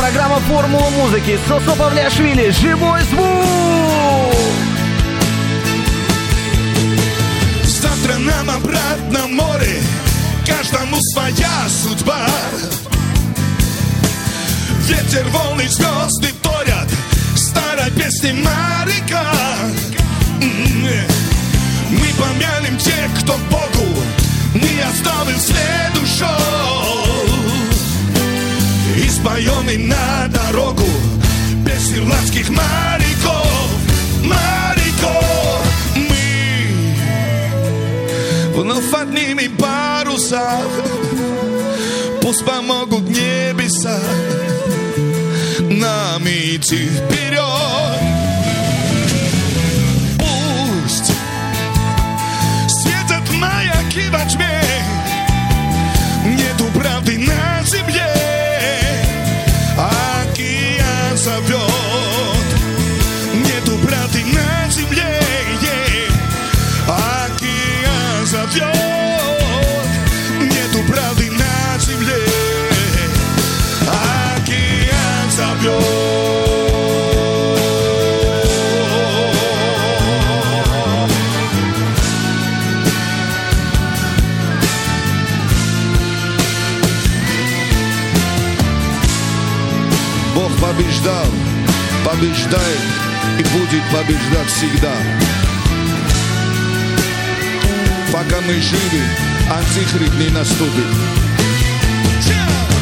Программа 0.07 0.39
«Формула 0.41 0.89
музыки» 0.91 1.37
Сосо 1.49 1.75
Павлиашвили 1.75 2.51
«Живой 2.51 3.03
звук». 3.11 4.37
Завтра 7.65 8.17
нам 8.19 8.51
обратно 8.51 9.27
море, 9.27 9.83
каждому 10.47 10.97
своя 11.13 11.69
судьба. 11.69 12.21
Ветер, 14.87 15.27
волны, 15.31 15.69
звезды 15.69 16.29
вторят 16.41 16.89
старой 17.35 17.91
песни 17.91 18.31
моряка. 18.31 19.27
М, 20.41 20.87
э. 20.87 21.05
Мы 21.91 22.07
помянем 22.17 22.79
тех, 22.79 23.11
кто 23.23 23.33
Богу 23.51 23.89
не 24.55 24.81
оставил 24.83 25.41
след 25.41 26.01
ушел. 26.01 27.06
И 29.17 29.19
споем 29.19 29.69
им 29.71 29.89
на 29.89 30.29
дорогу 30.29 30.85
песни 31.65 31.99
ирландских 31.99 32.51
моряков, 32.51 33.71
моряков. 34.23 35.67
Мы 35.95 36.71
вновь 38.55 38.91
поднимем 38.91 39.57
паруса, 39.57 40.61
пусть 42.21 42.45
помогут 42.45 43.09
небеса 43.09 44.01
нам 45.61 46.23
идти 46.25 46.89
вперед. 46.89 48.06
Побеждал, 90.77 91.27
побеждает 92.05 92.81
и 93.39 93.43
будет 93.43 93.83
побеждать 93.93 94.49
всегда. 94.49 94.93
Пока 98.13 98.41
мы 98.43 98.55
живы, 98.61 99.03
антихрист 99.51 100.15
не 100.15 100.29
наступит. 100.31 100.87
Храни 102.25 102.76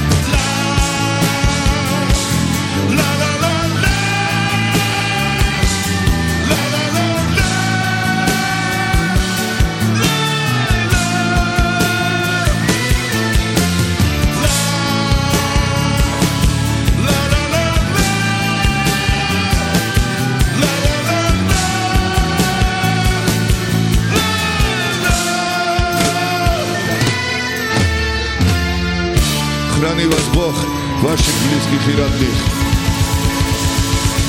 близких 31.64 31.88
и 31.88 32.00
родных. 32.00 32.30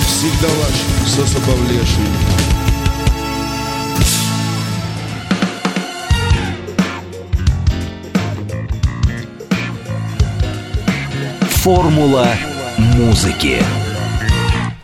Всегда 0.07 0.47
ваш 0.47 1.07
Соса 1.07 1.39
Павлешвили. 1.41 2.09
Формула 11.63 12.27
музыки. 12.77 13.63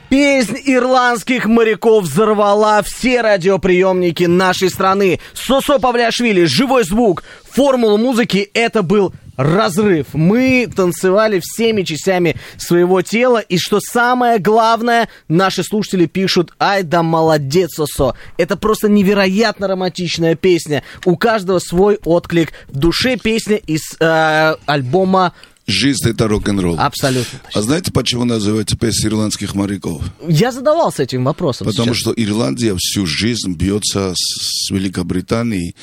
Песнь 0.09 0.57
ирландских 0.65 1.45
моряков 1.45 2.03
взорвала 2.03 2.81
все 2.83 3.21
радиоприемники 3.21 4.25
нашей 4.25 4.69
страны. 4.69 5.19
Сосо 5.33 5.79
Павлиашвили, 5.79 6.43
живой 6.43 6.83
звук, 6.83 7.23
формула 7.49 7.97
музыки, 7.97 8.49
это 8.53 8.83
был 8.83 9.13
разрыв. 9.43 10.07
Мы 10.13 10.69
танцевали 10.73 11.41
всеми 11.43 11.83
частями 11.83 12.35
своего 12.57 13.01
тела, 13.01 13.39
и 13.39 13.57
что 13.57 13.79
самое 13.79 14.39
главное, 14.39 15.09
наши 15.27 15.63
слушатели 15.63 16.05
пишут, 16.05 16.53
ай 16.59 16.83
да 16.83 17.03
молодец, 17.03 17.71
Сосо. 17.75 18.15
Это 18.37 18.57
просто 18.57 18.89
невероятно 18.89 19.67
романтичная 19.67 20.35
песня. 20.35 20.83
У 21.05 21.15
каждого 21.17 21.59
свой 21.59 21.99
отклик. 22.03 22.51
В 22.67 22.77
душе 22.77 23.17
песня 23.17 23.57
из 23.57 23.81
э, 23.99 24.55
альбома 24.65 25.33
Жизнь 25.71 26.09
это 26.09 26.27
рок-н-ролл. 26.27 26.75
Абсолютно. 26.79 27.39
А 27.53 27.61
знаете, 27.61 27.91
почему 27.91 28.25
называется 28.25 28.77
песня 28.77 29.09
ирландских 29.09 29.55
моряков? 29.55 30.03
Я 30.27 30.51
задавался 30.51 31.03
этим 31.03 31.23
вопросом. 31.23 31.67
Потому 31.67 31.93
сейчас. 31.93 31.97
что 31.97 32.13
Ирландия 32.15 32.75
всю 32.77 33.05
жизнь 33.05 33.53
бьется 33.53 34.13
с 34.15 34.69
Великобританией, 34.69 35.75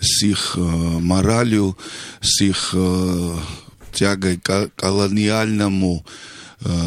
с 0.00 0.22
их 0.22 0.54
э, 0.56 0.60
моралью, 0.60 1.76
с 2.20 2.40
их 2.40 2.70
э, 2.72 3.36
тягой 3.92 4.38
к 4.38 4.70
колониальному 4.76 6.04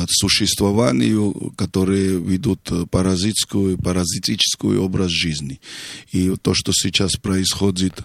существованию, 0.07 1.53
которые 1.55 2.19
ведут 2.19 2.71
э, 2.71 2.86
паразитскую, 2.89 3.78
паразитическую 3.78 4.82
образ 4.82 5.11
жизни. 5.11 5.59
И 6.11 6.34
то, 6.41 6.53
что 6.53 6.71
сейчас 6.73 7.13
происходит 7.13 7.99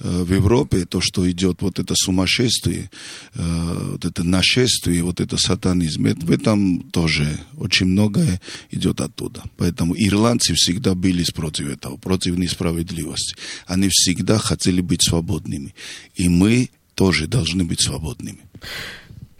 э, 0.00 0.22
в 0.22 0.32
Европе, 0.32 0.84
то, 0.84 1.00
что 1.00 1.28
идет 1.30 1.62
вот 1.62 1.78
это 1.78 1.94
сумасшествие, 1.96 2.90
э, 3.34 3.90
вот 3.92 4.04
это 4.04 4.22
нашествие, 4.22 5.02
вот 5.02 5.20
это 5.20 5.36
сатанизм, 5.36 6.04
в 6.04 6.30
этом 6.30 6.82
тоже 6.90 7.38
очень 7.56 7.86
многое 7.86 8.40
идет 8.70 9.00
оттуда. 9.00 9.42
Поэтому 9.56 9.94
ирландцы 9.96 10.54
всегда 10.54 10.94
бились 10.94 11.30
против 11.30 11.68
этого, 11.68 11.96
против 11.96 12.36
несправедливости. 12.36 13.36
Они 13.66 13.88
всегда 13.90 14.38
хотели 14.38 14.80
быть 14.80 15.02
свободными. 15.02 15.74
И 16.14 16.28
мы 16.28 16.70
тоже 16.94 17.26
должны 17.26 17.64
быть 17.64 17.80
свободными. 17.80 18.38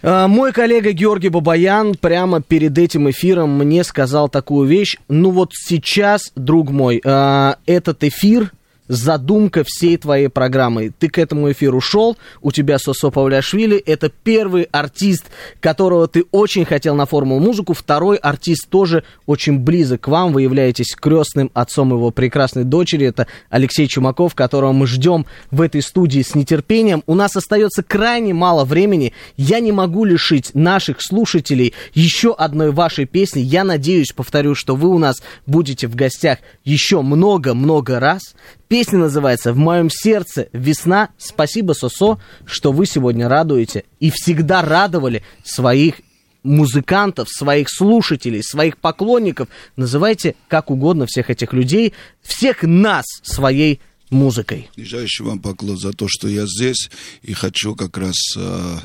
А, 0.08 0.28
Мой 0.28 0.52
коллега 0.52 0.92
Георгий 0.92 1.30
Бабаян 1.30 1.96
прямо 1.96 2.40
перед 2.40 2.78
этим 2.78 3.10
эфиром 3.10 3.58
мне 3.58 3.82
сказал 3.82 4.28
такую 4.28 4.68
вещь. 4.68 4.98
Ну 5.08 5.32
вот 5.32 5.50
сейчас, 5.52 6.30
друг 6.36 6.70
мой, 6.70 7.02
а, 7.04 7.56
этот 7.66 8.04
эфир 8.04 8.52
задумка 8.88 9.64
всей 9.66 9.96
твоей 9.96 10.28
программы. 10.28 10.92
Ты 10.98 11.08
к 11.08 11.18
этому 11.18 11.50
эфиру 11.50 11.80
шел, 11.80 12.16
у 12.42 12.52
тебя 12.52 12.78
Сосо 12.78 13.10
Павляшвили, 13.10 13.76
это 13.76 14.10
первый 14.10 14.64
артист, 14.64 15.26
которого 15.60 16.08
ты 16.08 16.24
очень 16.30 16.64
хотел 16.64 16.94
на 16.94 17.06
формулу 17.06 17.40
музыку, 17.40 17.74
второй 17.74 18.16
артист 18.16 18.68
тоже 18.68 19.04
очень 19.26 19.58
близок 19.58 20.02
к 20.02 20.08
вам, 20.08 20.32
вы 20.32 20.42
являетесь 20.42 20.94
крестным 20.94 21.50
отцом 21.54 21.90
его 21.90 22.10
прекрасной 22.10 22.64
дочери, 22.64 23.06
это 23.06 23.26
Алексей 23.50 23.86
Чумаков, 23.88 24.34
которого 24.34 24.72
мы 24.72 24.86
ждем 24.86 25.26
в 25.50 25.60
этой 25.60 25.82
студии 25.82 26.22
с 26.22 26.34
нетерпением. 26.34 27.02
У 27.06 27.14
нас 27.14 27.36
остается 27.36 27.82
крайне 27.82 28.34
мало 28.34 28.64
времени, 28.64 29.12
я 29.36 29.60
не 29.60 29.72
могу 29.72 30.04
лишить 30.04 30.54
наших 30.54 31.02
слушателей 31.02 31.74
еще 31.94 32.34
одной 32.34 32.70
вашей 32.70 33.06
песни, 33.06 33.40
я 33.40 33.64
надеюсь, 33.64 34.12
повторю, 34.12 34.54
что 34.54 34.76
вы 34.76 34.88
у 34.88 34.98
нас 34.98 35.22
будете 35.46 35.86
в 35.86 35.94
гостях 35.94 36.38
еще 36.64 37.02
много-много 37.02 38.00
раз. 38.00 38.34
Песня 38.68 38.98
называется 38.98 39.52
«В 39.52 39.56
моем 39.58 39.88
сердце 39.90 40.48
весна». 40.52 41.10
Спасибо, 41.18 41.72
Сосо, 41.72 42.18
что 42.46 42.72
вы 42.72 42.86
сегодня 42.86 43.28
радуете 43.28 43.84
и 44.00 44.10
всегда 44.10 44.62
радовали 44.62 45.22
своих 45.44 46.00
музыкантов, 46.42 47.28
своих 47.30 47.68
слушателей, 47.70 48.42
своих 48.42 48.78
поклонников. 48.78 49.48
Называйте 49.76 50.34
как 50.48 50.70
угодно 50.70 51.06
всех 51.06 51.30
этих 51.30 51.52
людей, 51.52 51.94
всех 52.22 52.64
нас 52.64 53.04
своей 53.22 53.80
музыкой. 54.10 54.68
Нижайший 54.76 55.26
вам 55.26 55.38
поклон 55.38 55.78
за 55.78 55.92
то, 55.92 56.06
что 56.08 56.26
я 56.26 56.46
здесь, 56.46 56.90
и 57.22 57.34
хочу 57.34 57.76
как 57.76 57.96
раз 57.96 58.16
э, 58.36 58.78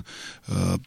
э, 0.47 0.77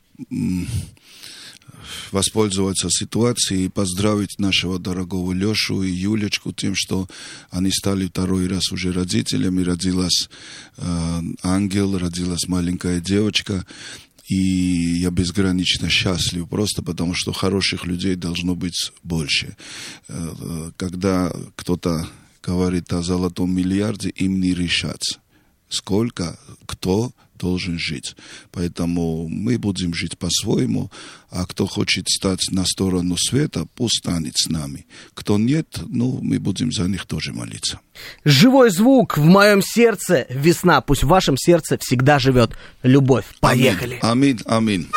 воспользоваться 2.12 2.88
ситуацией 2.90 3.66
и 3.66 3.68
поздравить 3.68 4.38
нашего 4.38 4.78
дорогого 4.78 5.32
Лешу 5.32 5.82
и 5.82 5.90
Юлечку 5.90 6.52
тем, 6.52 6.74
что 6.74 7.08
они 7.50 7.70
стали 7.70 8.06
второй 8.06 8.46
раз 8.46 8.72
уже 8.72 8.92
родителями. 8.92 9.62
Родилась 9.62 10.28
э, 10.76 11.20
ангел, 11.42 11.98
родилась 11.98 12.46
маленькая 12.48 13.00
девочка. 13.00 13.66
И 14.26 15.00
я 15.00 15.10
безгранично 15.10 15.90
счастлив, 15.90 16.48
просто 16.48 16.82
потому 16.82 17.14
что 17.14 17.32
хороших 17.32 17.84
людей 17.84 18.14
должно 18.14 18.54
быть 18.54 18.92
больше. 19.02 19.56
Э, 20.08 20.70
Когда 20.76 21.32
кто-то 21.56 22.08
говорит 22.42 22.92
о 22.92 23.02
золотом 23.02 23.54
миллиарде, 23.54 24.08
им 24.10 24.40
не 24.40 24.54
решаться 24.54 25.18
сколько 25.74 26.38
кто 26.66 27.12
должен 27.38 27.78
жить. 27.78 28.16
Поэтому 28.52 29.28
мы 29.28 29.58
будем 29.58 29.94
жить 29.94 30.18
по-своему, 30.18 30.90
а 31.30 31.46
кто 31.46 31.66
хочет 31.66 32.08
стать 32.08 32.50
на 32.50 32.64
сторону 32.64 33.16
света, 33.16 33.66
пусть 33.74 33.98
станет 33.98 34.34
с 34.36 34.48
нами. 34.48 34.86
Кто 35.14 35.38
нет, 35.38 35.66
ну, 35.88 36.20
мы 36.22 36.38
будем 36.38 36.72
за 36.72 36.84
них 36.84 37.06
тоже 37.06 37.32
молиться. 37.32 37.80
Живой 38.24 38.70
звук 38.70 39.18
в 39.18 39.24
моем 39.24 39.62
сердце, 39.62 40.26
весна, 40.30 40.80
пусть 40.80 41.02
в 41.02 41.08
вашем 41.08 41.36
сердце 41.36 41.78
всегда 41.80 42.18
живет 42.18 42.50
любовь. 42.82 43.24
Поехали. 43.40 43.98
Аминь, 44.02 44.40
аминь. 44.46 44.88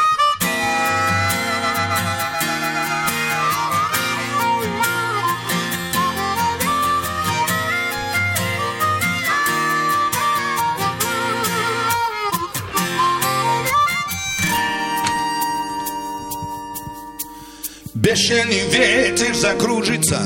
Бешеный 18.07 18.61
ветер 18.69 19.35
закружится. 19.35 20.21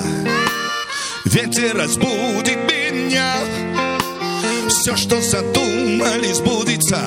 Ветер 1.25 1.75
разбудит 1.75 2.59
меня. 2.71 3.33
Все, 4.69 4.95
что 4.95 5.19
задумали, 5.19 6.31
сбудется. 6.31 6.99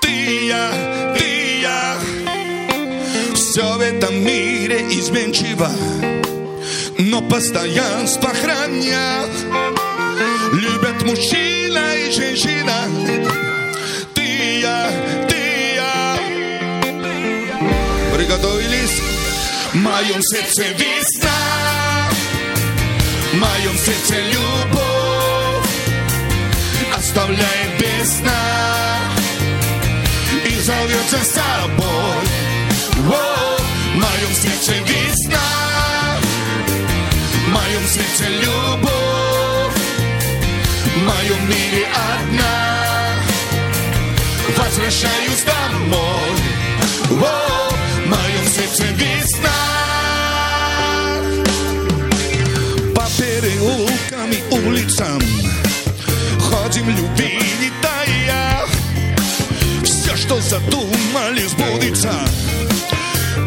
Ты 0.00 0.10
и 0.10 0.48
я, 0.48 1.14
ты 1.16 1.60
я. 1.60 1.96
Все 3.36 3.74
в 3.74 3.80
этом 3.80 4.16
мире 4.16 4.80
изменчиво. 4.90 5.70
Но 6.98 7.22
постоянство 7.22 8.30
хранят 8.30 9.30
моем 20.06 20.22
сердце 20.22 20.62
весна 20.74 21.30
В 23.32 23.34
моем 23.34 23.76
сердце 23.76 24.14
любовь 24.32 25.70
Оставляет 26.96 27.80
без 27.80 28.18
сна 28.18 29.10
И 30.44 30.60
зовет 30.60 31.10
за 31.10 31.24
собой. 31.24 32.24
О, 33.08 33.56
В 33.92 33.96
моем 33.96 34.34
сердце 34.34 34.74
весна 34.86 35.38
В 37.44 37.48
моем 37.48 37.86
сердце 37.88 38.28
любовь 38.28 39.74
В 40.84 41.02
моем 41.02 41.48
мире 41.48 41.88
одна. 42.12 43.14
Возвращаюсь 44.56 45.42
домой. 45.44 46.36
О, 47.10 47.70
В 48.04 48.08
моем 48.08 48.46
сердце 48.48 48.84
весна 48.92 49.65
переулкам 53.40 54.30
и 54.30 54.42
улицам 54.54 55.20
Ходим, 56.40 56.88
любви 56.88 57.38
не 57.60 57.70
тая 57.82 58.66
Все, 59.84 60.16
что 60.16 60.40
задумали, 60.40 61.42
сбудется 61.46 62.12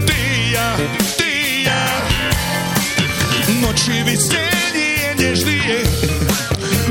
Ты 0.05 0.13
и 0.13 0.51
я, 0.51 0.75
ты 1.17 1.23
и 1.23 1.63
я 1.63 1.87
Ночи 3.61 4.03
весенние, 4.03 5.15
нежные 5.17 5.83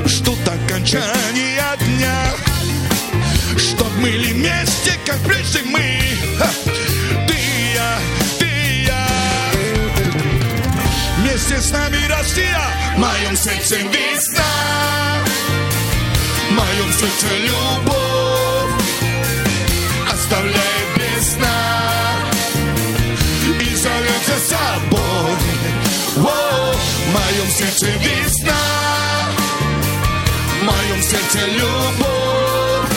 Ждут 0.07 0.38
окончания 0.49 1.76
дня 1.80 2.32
Чтоб 3.57 3.88
мы 3.99 4.11
были 4.11 4.32
вместе, 4.32 4.99
как 5.07 5.18
прежде 5.20 5.61
мы! 5.62 6.01
Ты 7.28 7.34
и 7.34 7.74
я, 7.74 7.99
ты 8.38 8.46
и 8.46 8.86
я 8.86 9.07
Вместе 11.18 11.61
с 11.61 11.70
нами 11.70 11.99
Россия 12.09 12.88
Моем 12.99 13.36
сердце 13.36 13.76
весна 13.76 14.42
В 16.49 16.53
моем 16.53 16.92
сердце 16.92 17.26
любовь 17.44 18.72
Оставляет 20.12 20.88
без 20.96 21.34
сна 21.34 22.16
И 23.61 23.76
зовет 23.76 24.22
за 24.26 24.38
собой 24.49 25.36
О, 26.16 26.74
В 26.74 27.12
моем 27.12 27.49
сердце 27.53 27.86
весна 28.01 28.62
В 30.61 30.64
моем 30.64 31.01
сердце 31.01 31.38
любовь 31.53 32.96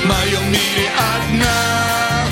В 0.00 0.06
моем 0.06 0.52
мире 0.52 0.92
одна 1.16 2.26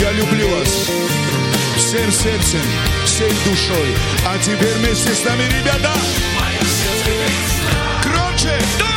Я 0.00 0.12
люблю 0.12 0.48
вас 0.50 0.90
всем 1.76 2.12
сердцем, 2.12 2.60
всей 3.04 3.30
душой. 3.44 3.94
А 4.26 4.36
теперь 4.38 4.74
вместе 4.74 5.14
с 5.14 5.24
нами, 5.24 5.44
ребята, 5.44 5.92
громче, 8.04 8.58
давай! 8.78 8.95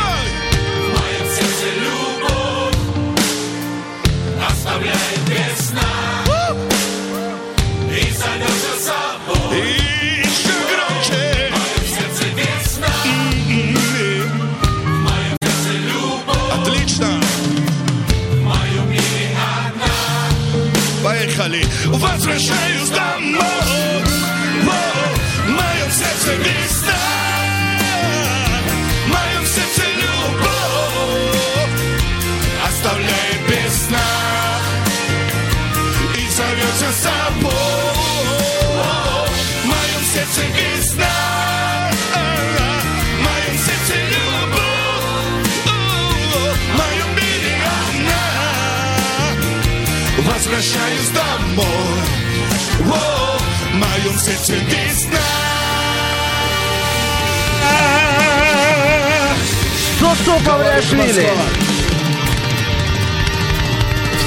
возвращаюсь. 22.00 22.79
сердце 54.20 54.54
весна. 54.54 55.18
Что 59.96 60.14
Суповы? 60.24 60.64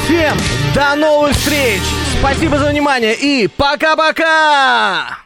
Всем 0.06 0.38
до 0.74 0.96
новых 0.96 1.36
встреч! 1.36 1.82
Спасибо 2.20 2.58
за 2.58 2.70
внимание 2.70 3.14
и 3.14 3.48
пока-пока! 3.48 5.20